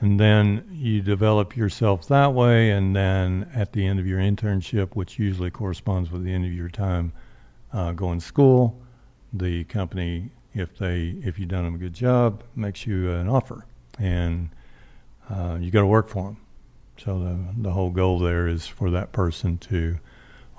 and 0.02 0.18
then 0.18 0.66
you 0.72 1.00
develop 1.00 1.56
yourself 1.56 2.08
that 2.08 2.34
way. 2.34 2.70
And 2.70 2.94
then 2.94 3.48
at 3.54 3.72
the 3.72 3.86
end 3.86 4.00
of 4.00 4.06
your 4.06 4.18
internship, 4.18 4.96
which 4.96 5.16
usually 5.16 5.50
corresponds 5.50 6.10
with 6.10 6.24
the 6.24 6.32
end 6.32 6.44
of 6.44 6.52
your 6.52 6.68
time 6.68 7.12
uh, 7.72 7.92
going 7.92 8.18
to 8.18 8.24
school, 8.24 8.82
the 9.32 9.62
company, 9.64 10.30
if 10.54 10.76
they 10.76 11.14
if 11.22 11.38
you've 11.38 11.48
done 11.48 11.64
them 11.64 11.76
a 11.76 11.78
good 11.78 11.94
job, 11.94 12.42
makes 12.56 12.84
you 12.84 13.12
an 13.12 13.28
offer, 13.28 13.64
and 13.98 14.50
uh, 15.30 15.56
you 15.60 15.70
got 15.70 15.80
to 15.80 15.86
work 15.86 16.08
for 16.08 16.24
them. 16.24 16.36
So 16.98 17.20
the 17.20 17.62
the 17.62 17.70
whole 17.70 17.90
goal 17.90 18.18
there 18.18 18.48
is 18.48 18.66
for 18.66 18.90
that 18.90 19.12
person 19.12 19.56
to 19.58 19.98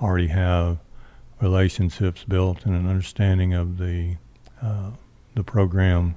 already 0.02 0.28
have 0.28 0.80
relationships 1.42 2.24
built 2.24 2.66
and 2.66 2.74
an 2.74 2.90
understanding 2.90 3.54
of 3.54 3.78
the 3.78 4.16
uh, 4.62 4.92
the 5.36 5.44
program 5.44 6.16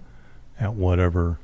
at 0.60 0.74
whatever 0.74 1.38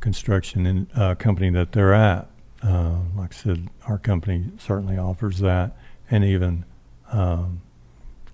construction 0.00 0.66
in, 0.66 0.88
uh, 0.94 1.14
company 1.14 1.50
that 1.50 1.72
they're 1.72 1.94
at. 1.94 2.28
uh, 2.62 2.98
like 3.16 3.32
I 3.32 3.36
said, 3.36 3.68
our 3.86 3.98
company 3.98 4.50
certainly 4.58 4.98
offers 4.98 5.38
that, 5.38 5.76
and 6.10 6.24
even 6.24 6.64
um, 7.10 7.62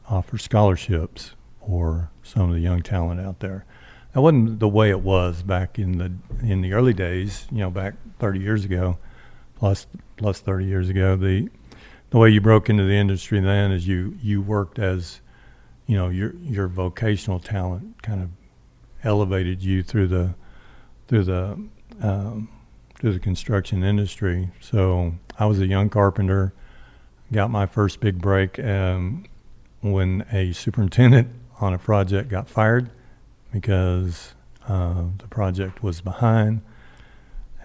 offers 0.08 0.42
scholarships 0.42 1.34
for 1.64 2.10
some 2.22 2.48
of 2.48 2.54
the 2.54 2.60
young 2.60 2.82
talent 2.82 3.20
out 3.20 3.38
there. 3.40 3.64
That 4.12 4.22
wasn't 4.22 4.58
the 4.60 4.68
way 4.68 4.90
it 4.90 5.00
was 5.00 5.42
back 5.42 5.78
in 5.78 5.98
the 5.98 6.12
in 6.42 6.60
the 6.62 6.72
early 6.72 6.92
days. 6.94 7.46
You 7.50 7.58
know, 7.58 7.70
back 7.70 7.94
30 8.18 8.40
years 8.40 8.64
ago, 8.64 8.98
plus 9.56 9.86
plus 10.16 10.40
30 10.40 10.64
years 10.64 10.88
ago. 10.88 11.16
The 11.16 11.48
the 12.10 12.18
way 12.18 12.30
you 12.30 12.40
broke 12.40 12.68
into 12.70 12.84
the 12.84 12.94
industry 12.94 13.40
then 13.40 13.70
is 13.72 13.86
you 13.86 14.16
you 14.22 14.40
worked 14.40 14.78
as 14.78 15.20
you 15.86 15.96
know 15.96 16.08
your 16.08 16.34
your 16.36 16.66
vocational 16.66 17.38
talent 17.40 18.02
kind 18.02 18.22
of 18.22 18.30
elevated 19.04 19.62
you 19.62 19.82
through 19.82 20.08
the 20.08 20.34
through 21.06 21.24
the 21.24 21.58
um, 22.02 22.48
through 22.98 23.12
the 23.12 23.20
construction 23.20 23.84
industry. 23.84 24.50
So 24.60 25.14
I 25.38 25.46
was 25.46 25.60
a 25.60 25.66
young 25.66 25.88
carpenter, 25.88 26.52
got 27.32 27.50
my 27.50 27.66
first 27.66 28.00
big 28.00 28.20
break 28.20 28.58
um, 28.58 29.26
when 29.80 30.24
a 30.32 30.52
superintendent 30.52 31.28
on 31.60 31.74
a 31.74 31.78
project 31.78 32.28
got 32.28 32.48
fired 32.48 32.90
because 33.52 34.34
uh, 34.68 35.04
the 35.18 35.28
project 35.28 35.82
was 35.82 36.00
behind. 36.00 36.62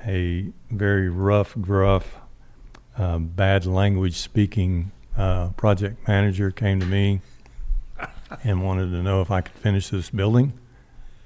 A 0.06 0.47
very 0.71 1.10
rough, 1.10 1.56
gruff, 1.60 2.15
uh, 2.97 3.19
bad 3.19 3.65
language 3.65 4.15
speaking 4.15 4.91
uh, 5.17 5.49
project 5.49 6.08
manager 6.08 6.51
came 6.51 6.80
to 6.80 6.86
me 6.86 7.21
and 8.43 8.63
wanted 8.63 8.91
to 8.91 9.04
know 9.04 9.21
if 9.21 9.30
I 9.30 9.41
could 9.41 9.56
finish 9.56 9.89
this 9.89 10.10
building. 10.10 10.54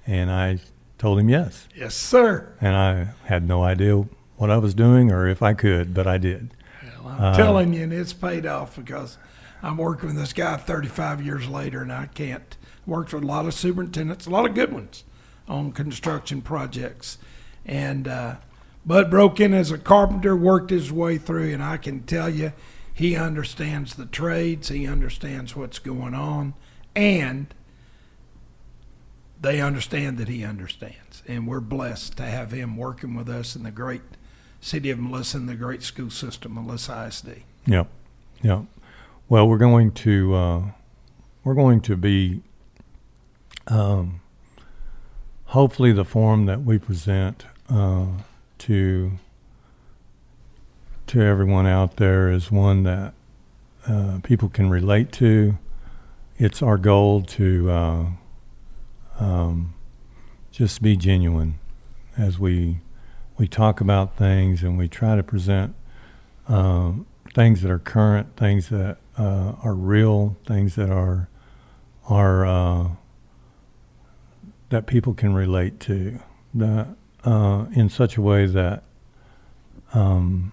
And 0.08 0.30
I 0.30 0.60
told 0.97 1.19
him 1.19 1.29
yes. 1.29 1.67
Yes, 1.75 1.95
sir. 1.95 2.53
And 2.62 2.75
I 2.75 3.08
had 3.25 3.47
no 3.47 3.63
idea 3.63 4.05
what 4.38 4.49
I 4.49 4.58
was 4.58 4.73
doing 4.73 5.12
or 5.12 5.27
if 5.27 5.41
I 5.41 5.53
could, 5.53 5.93
but 5.93 6.08
I 6.08 6.17
did. 6.17 6.53
Well, 7.03 7.13
I'm 7.13 7.23
Uh, 7.23 7.38
telling 7.38 7.73
you, 7.73 7.84
and 7.84 7.93
it's 7.93 8.13
paid 8.13 8.45
off 8.45 8.75
because 8.75 9.17
I'm 9.63 9.77
working 9.77 10.08
with 10.10 10.17
this 10.17 10.34
guy 10.34 10.58
35 10.58 11.21
years 11.21 11.47
later, 11.47 11.81
and 11.81 11.91
I 11.91 12.08
can't. 12.08 12.55
Worked 12.86 13.13
with 13.13 13.23
a 13.23 13.27
lot 13.27 13.45
of 13.47 13.55
superintendents, 13.55 14.27
a 14.27 14.29
lot 14.29 14.45
of 14.45 14.53
good 14.53 14.71
ones, 14.71 15.03
on 15.47 15.71
construction 15.71 16.41
projects, 16.43 17.17
and 17.65 18.08
uh, 18.08 18.36
Bud 18.86 19.10
broke 19.10 19.39
in 19.39 19.55
as 19.55 19.71
a 19.71 19.79
carpenter, 19.79 20.36
worked 20.36 20.69
his 20.69 20.91
way 20.91 21.17
through, 21.17 21.51
and 21.51 21.63
I 21.63 21.77
can 21.77 22.03
tell 22.03 22.29
you, 22.29 22.53
he 22.93 23.15
understands 23.15 23.95
the 23.95 24.05
trades, 24.05 24.67
he 24.69 24.86
understands 24.86 25.55
what's 25.55 25.79
going 25.79 26.13
on, 26.13 26.53
and 26.95 27.47
they 29.45 29.62
understand 29.62 30.17
that 30.17 30.27
he 30.27 30.43
understands, 30.43 31.21
and 31.27 31.47
we're 31.47 31.60
blessed 31.60 32.17
to 32.17 32.23
have 32.23 32.51
him 32.51 32.75
working 32.75 33.13
with 33.13 33.29
us 33.29 33.55
in 33.55 33.62
the 33.62 33.69
great 33.69 34.01
city 34.60 34.89
of 34.89 34.97
Melissa 34.97 35.38
and 35.38 35.47
the 35.47 35.55
great 35.55 35.84
school 35.84 36.10
system, 36.10 36.55
Melissa 36.55 37.05
ISD. 37.08 37.43
Yep. 37.67 37.88
Yep. 38.41 38.65
Well, 39.29 39.47
we're 39.47 39.60
going 39.60 39.91
to 39.91 40.34
uh, 40.34 40.62
we're 41.43 41.53
going 41.53 41.81
to 41.81 41.95
be 41.95 42.41
um, 43.67 44.21
hopefully 45.45 45.91
the 45.91 46.05
form 46.05 46.47
that 46.47 46.63
we 46.63 46.79
present 46.79 47.45
uh, 47.69 48.08
to 48.58 49.12
to 51.05 51.21
everyone 51.21 51.67
out 51.67 51.97
there 51.97 52.31
is 52.31 52.51
one 52.51 52.81
that 52.81 53.13
uh, 53.88 54.19
people 54.23 54.49
can 54.49 54.71
relate 54.71 55.12
to. 55.12 55.60
It's 56.39 56.63
our 56.63 56.79
goal 56.79 57.21
to 57.21 57.69
uh, 57.69 58.05
um, 59.19 59.73
just 60.51 60.82
be 60.82 60.95
genuine 60.95 61.60
as 62.17 62.39
we 62.39 62.80
we 63.38 63.47
talk 63.47 63.82
about 63.82 64.15
things 64.15 64.63
and 64.63 64.78
we 64.78 64.88
try 64.88 65.15
to 65.15 65.23
present 65.23 65.75
um, 66.47 67.06
things 67.34 67.62
that 67.62 67.71
are 67.71 67.80
current, 67.80 68.38
things 68.38 68.69
that 68.69 68.97
uh, 69.17 69.54
are 69.62 69.73
real, 69.73 70.38
things 70.45 70.75
that 70.75 70.89
are 70.89 71.30
are 72.08 72.45
uh, 72.45 72.89
that 74.69 74.88
people 74.88 75.13
can 75.13 75.34
relate 75.34 75.80
to, 75.82 76.19
that 76.54 76.88
uh, 77.23 77.65
in 77.73 77.89
such 77.89 78.17
a 78.17 78.21
way 78.21 78.45
that 78.45 78.84
um, 79.93 80.51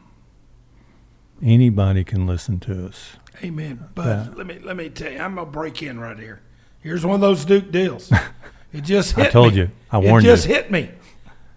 anybody 1.43 2.05
can 2.05 2.27
listen 2.27 2.59
to 2.61 2.87
us. 2.87 3.17
Amen. 3.43 3.89
But 3.95 4.37
let 4.37 4.47
me 4.47 4.59
let 4.59 4.77
me 4.77 4.89
tell 4.89 5.13
you, 5.13 5.19
I'm 5.19 5.35
gonna 5.35 5.51
break 5.51 5.83
in 5.83 5.99
right 5.99 6.19
here. 6.19 6.41
Here's 6.81 7.07
one 7.07 7.15
of 7.15 7.21
those 7.21 7.45
Duke 7.45 7.71
deals. 7.71 8.13
It 8.73 8.83
just 8.85 9.13
hit 9.17 9.27
I 9.27 9.31
told 9.31 9.53
me. 9.55 9.61
you. 9.61 9.71
I 9.91 9.99
warned 9.99 10.25
you. 10.25 10.31
it 10.31 10.35
just 10.35 10.49
you. 10.49 10.55
hit 10.55 10.71
me. 10.71 10.91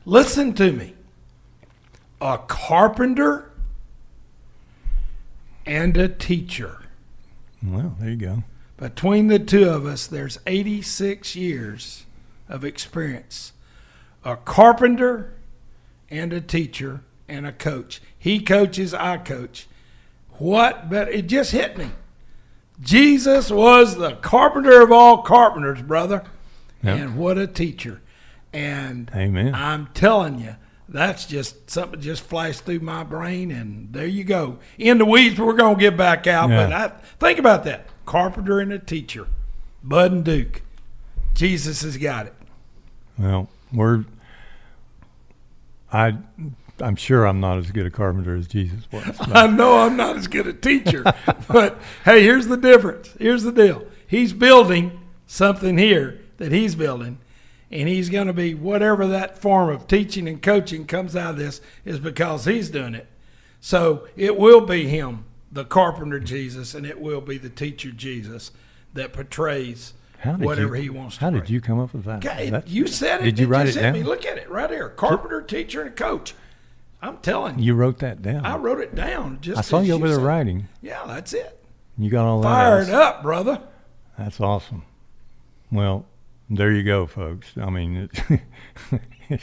Listen 0.06 0.54
to 0.54 0.72
me. 0.72 0.94
A 2.22 2.38
carpenter 2.38 3.52
and 5.66 5.96
a 5.98 6.08
teacher. 6.08 6.82
Well, 7.64 7.96
there 8.00 8.10
you 8.10 8.16
go. 8.18 8.44
Between 8.78 9.28
the 9.28 9.40
two 9.40 9.70
of 9.70 9.86
us, 9.86 10.06
there's 10.08 10.38
86 10.46 11.36
years 11.36 12.06
of 12.50 12.64
experience. 12.64 13.54
A 14.24 14.36
carpenter 14.36 15.34
and 16.10 16.34
a 16.34 16.42
teacher 16.42 17.02
and 17.28 17.48
a 17.48 17.52
coach. 17.52 18.02
He 18.18 18.40
coaches, 18.40 18.94
I 18.94 19.18
coach. 19.18 19.68
What? 20.38 20.90
But 20.90 21.10
it 21.10 21.28
just 21.28 21.52
hit 21.52 21.78
me. 21.78 21.92
Jesus 22.82 23.50
was 23.50 23.96
the 23.96 24.16
carpenter 24.16 24.82
of 24.82 24.92
all 24.92 25.22
carpenters, 25.24 25.82
brother. 25.82 26.24
Yep. 26.86 27.00
And 27.00 27.18
what 27.18 27.38
a 27.38 27.48
teacher. 27.48 28.02
And 28.54 29.12
Amen. 29.14 29.54
I'm 29.54 29.88
telling 29.88 30.40
you, 30.40 30.56
that's 30.88 31.26
just 31.26 31.70
something 31.70 32.00
just 32.00 32.24
flashed 32.24 32.62
through 32.62 32.80
my 32.80 33.04
brain, 33.04 33.52
and 33.52 33.92
there 33.92 34.06
you 34.06 34.24
go. 34.24 34.60
In 34.78 34.98
the 35.00 35.06
weeds, 35.06 35.40
we're 35.40 35.56
gonna 35.56 35.80
get 35.80 35.98
back 35.98 36.28
out. 36.28 36.50
Yeah. 36.50 36.64
But 36.64 36.74
I 36.74 36.88
think 37.20 37.40
about 37.40 37.64
that: 37.64 37.88
carpenter 38.06 38.60
and 38.60 38.72
a 38.72 38.80
teacher, 38.80 39.28
Bud 39.84 40.12
and 40.12 40.24
Duke. 40.24 40.62
Jesus 41.34 41.82
has 41.82 41.98
got 41.98 42.28
it. 42.28 42.34
Well, 43.18 43.50
we're. 43.74 44.06
I, 45.92 46.18
I'm 46.80 46.96
sure 46.96 47.26
I'm 47.26 47.40
not 47.40 47.58
as 47.58 47.72
good 47.72 47.86
a 47.86 47.92
carpenter 47.92 48.36
as 48.36 48.48
Jesus 48.48 48.90
was. 48.92 49.18
I 49.20 49.48
know 49.48 49.80
I'm 49.80 49.98
not 49.98 50.18
as 50.18 50.28
good 50.28 50.48
a 50.48 50.54
teacher, 50.54 51.04
but 51.48 51.80
hey, 52.04 52.22
here's 52.24 52.48
the 52.48 52.58
difference. 52.58 53.14
Here's 53.20 53.44
the 53.44 53.52
deal. 53.52 53.86
He's 54.08 54.34
building 54.34 55.00
something 55.26 55.78
here 55.78 56.22
that 56.38 56.52
he's 56.52 56.76
building, 56.76 57.20
and 57.72 57.88
he's 57.90 58.10
going 58.10 58.28
to 58.28 58.34
be 58.34 58.54
whatever 58.54 59.08
that 59.08 59.38
form 59.38 59.70
of 59.70 59.88
teaching 59.88 60.28
and 60.28 60.42
coaching 60.42 60.86
comes 60.86 61.16
out 61.16 61.32
of 61.32 61.38
this 61.38 61.62
is 61.84 62.00
because 62.00 62.46
he's 62.46 62.70
doing 62.70 62.96
it. 62.96 63.08
So 63.60 64.08
it 64.16 64.38
will 64.38 64.62
be 64.62 64.88
him, 64.88 65.26
the 65.52 65.66
carpenter 65.66 66.20
Jesus, 66.20 66.74
and 66.76 66.86
it 66.86 67.00
will 67.00 67.22
be 67.22 67.38
the 67.38 67.50
teacher 67.50 67.92
Jesus 67.92 68.52
that 68.94 69.14
portrays 69.14 69.94
whatever 70.24 70.76
you, 70.76 70.84
he 70.84 70.90
wants 70.90 71.16
to. 71.18 71.22
How 71.22 71.30
did 71.32 71.50
you 71.50 71.62
come 71.62 71.80
up 71.80 71.94
with 71.94 72.06
that? 72.06 72.26
Okay, 72.26 72.50
That- 72.50 72.68
you 72.68 72.88
said 72.88 73.22
it. 73.22 73.26
Did 73.26 73.40
you 73.40 73.48
write 73.48 73.66
just 73.66 73.78
it 73.78 73.82
down? 73.82 73.94
Me. 73.94 74.04
Look 74.04 74.26
at 74.26 74.38
it 74.38 74.50
right 74.50 74.70
here: 74.70 74.90
carpenter, 74.90 75.42
teacher, 75.42 75.82
and 75.82 75.96
coach. 75.96 76.34
I'm 77.02 77.18
telling 77.18 77.60
you, 77.60 77.66
You 77.66 77.74
wrote 77.76 78.00
that 78.00 78.22
down. 78.22 78.46
I 78.46 78.56
wrote 78.58 78.80
it 78.80 78.96
down. 78.96 79.40
Just 79.42 79.58
I 79.60 79.62
saw 79.62 79.80
you 79.82 79.94
over 79.94 80.08
there 80.08 80.20
writing. 80.20 80.68
Yeah, 80.82 81.04
that's 81.06 81.34
it. 81.34 81.64
You 81.98 82.10
got 82.10 82.26
all 82.26 82.42
that. 82.42 82.48
Fired 82.50 82.90
up, 82.90 83.22
brother. 83.22 83.62
That's 84.18 84.40
awesome. 84.40 84.84
Well, 85.72 86.06
there 86.50 86.72
you 86.72 86.84
go, 86.84 87.06
folks. 87.08 87.54
I 87.58 87.70
mean, 87.70 88.10
it, 88.10 88.42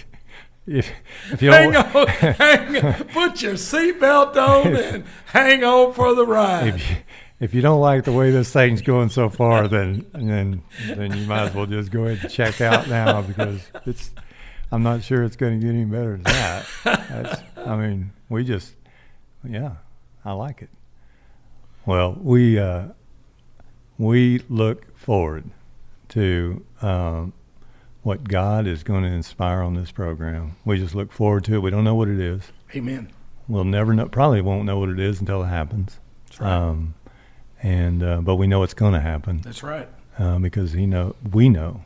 if 0.66 0.90
if 1.30 1.42
you 1.42 1.50
Hang 1.50 1.74
on, 1.76 2.06
hang 2.06 2.84
on. 2.84 2.94
Put 3.04 3.42
your 3.42 3.54
seatbelt 3.54 4.36
on 4.36 4.76
and 4.94 5.04
hang 5.26 5.64
on 5.64 5.92
for 5.92 6.14
the 6.14 6.26
ride. 6.26 6.74
if 6.74 6.90
you, 6.90 6.96
if 7.40 7.54
you 7.54 7.60
don't 7.60 7.80
like 7.80 8.04
the 8.04 8.12
way 8.12 8.30
this 8.30 8.52
thing's 8.52 8.82
going 8.82 9.08
so 9.08 9.28
far, 9.28 9.68
then 9.68 10.06
then 10.12 10.62
then 10.86 11.16
you 11.16 11.26
might 11.26 11.48
as 11.48 11.54
well 11.54 11.66
just 11.66 11.90
go 11.90 12.04
ahead 12.04 12.22
and 12.22 12.32
check 12.32 12.60
out 12.60 12.88
now 12.88 13.22
because 13.22 13.60
it's. 13.86 14.10
I'm 14.70 14.82
not 14.82 15.02
sure 15.02 15.22
it's 15.22 15.36
going 15.36 15.60
to 15.60 15.66
get 15.66 15.74
any 15.74 15.84
better 15.84 16.12
than 16.12 16.22
that. 16.22 16.66
That's, 16.82 17.42
I 17.58 17.76
mean, 17.76 18.10
we 18.30 18.42
just, 18.42 18.72
yeah, 19.46 19.72
I 20.24 20.32
like 20.32 20.62
it. 20.62 20.70
Well, 21.84 22.16
we 22.18 22.58
uh, 22.58 22.86
we 23.98 24.40
look 24.48 24.96
forward 24.96 25.50
to 26.12 26.64
um, 26.82 27.32
what 28.02 28.24
God 28.24 28.66
is 28.66 28.82
going 28.82 29.02
to 29.04 29.08
inspire 29.08 29.62
on 29.62 29.74
this 29.74 29.90
program. 29.90 30.56
We 30.64 30.78
just 30.78 30.94
look 30.94 31.12
forward 31.12 31.44
to 31.44 31.54
it. 31.54 31.58
We 31.60 31.70
don't 31.70 31.84
know 31.84 31.94
what 31.94 32.08
it 32.08 32.20
is. 32.20 32.52
Amen. 32.74 33.10
We'll 33.48 33.64
never 33.64 33.94
know. 33.94 34.06
Probably 34.06 34.40
won't 34.40 34.64
know 34.64 34.78
what 34.78 34.88
it 34.90 35.00
is 35.00 35.20
until 35.20 35.42
it 35.42 35.46
happens. 35.46 35.98
That's 36.26 36.40
right. 36.40 36.52
Um, 36.52 36.94
and 37.62 38.02
uh, 38.02 38.20
but 38.20 38.36
we 38.36 38.46
know 38.46 38.62
it's 38.62 38.74
going 38.74 38.92
to 38.92 39.00
happen 39.00 39.40
That's 39.42 39.62
right. 39.62 39.88
uh, 40.18 40.38
because 40.38 40.72
he 40.72 40.84
know 40.84 41.14
we 41.30 41.48
know 41.48 41.84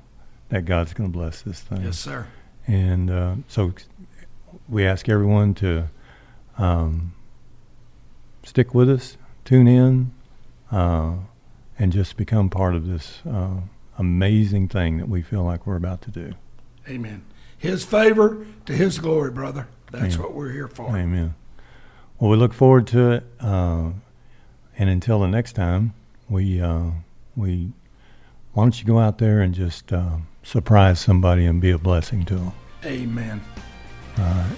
that 0.48 0.64
God's 0.64 0.94
going 0.94 1.10
to 1.10 1.16
bless 1.16 1.42
this 1.42 1.60
thing. 1.60 1.82
Yes, 1.82 1.98
sir. 1.98 2.26
And 2.66 3.10
uh, 3.10 3.34
so 3.46 3.74
we 4.68 4.86
ask 4.86 5.08
everyone 5.08 5.54
to 5.54 5.88
um, 6.58 7.12
stick 8.42 8.74
with 8.74 8.88
us, 8.88 9.18
tune 9.44 9.68
in, 9.68 10.12
uh, 10.72 11.16
and 11.78 11.92
just 11.92 12.16
become 12.16 12.48
part 12.48 12.74
of 12.74 12.86
this 12.86 13.20
uh, 13.28 13.58
amazing 13.98 14.68
thing 14.68 14.98
that 14.98 15.08
we 15.08 15.22
feel 15.22 15.42
like 15.42 15.66
we're 15.66 15.76
about 15.76 16.02
to 16.02 16.10
do. 16.10 16.34
Amen. 16.88 17.24
His 17.58 17.84
favor 17.84 18.46
to 18.66 18.72
his 18.72 18.98
glory, 18.98 19.30
brother. 19.30 19.68
That's 19.90 20.14
Amen. 20.14 20.18
what 20.20 20.34
we're 20.34 20.52
here 20.52 20.68
for. 20.68 20.96
Amen. 20.96 21.34
Well, 22.18 22.30
we 22.30 22.36
look 22.36 22.52
forward 22.52 22.86
to 22.88 23.12
it. 23.12 23.24
Uh, 23.40 23.90
and 24.78 24.90
until 24.90 25.20
the 25.20 25.28
next 25.28 25.54
time, 25.54 25.94
we 26.28 26.60
uh, 26.60 26.90
we 27.36 27.72
why 28.52 28.64
don't 28.64 28.78
you 28.78 28.86
go 28.86 28.98
out 28.98 29.18
there 29.18 29.40
and 29.40 29.54
just 29.54 29.92
uh, 29.92 30.16
surprise 30.42 31.00
somebody 31.00 31.44
and 31.46 31.60
be 31.60 31.70
a 31.70 31.78
blessing 31.78 32.24
to 32.26 32.36
them. 32.36 32.52
Amen. 32.84 33.40
All 34.18 34.24
right. 34.24 34.56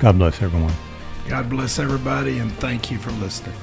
God 0.00 0.18
bless 0.18 0.40
everyone. 0.40 0.72
God 1.28 1.50
bless 1.50 1.78
everybody, 1.78 2.38
and 2.38 2.50
thank 2.52 2.90
you 2.90 2.98
for 2.98 3.10
listening. 3.12 3.56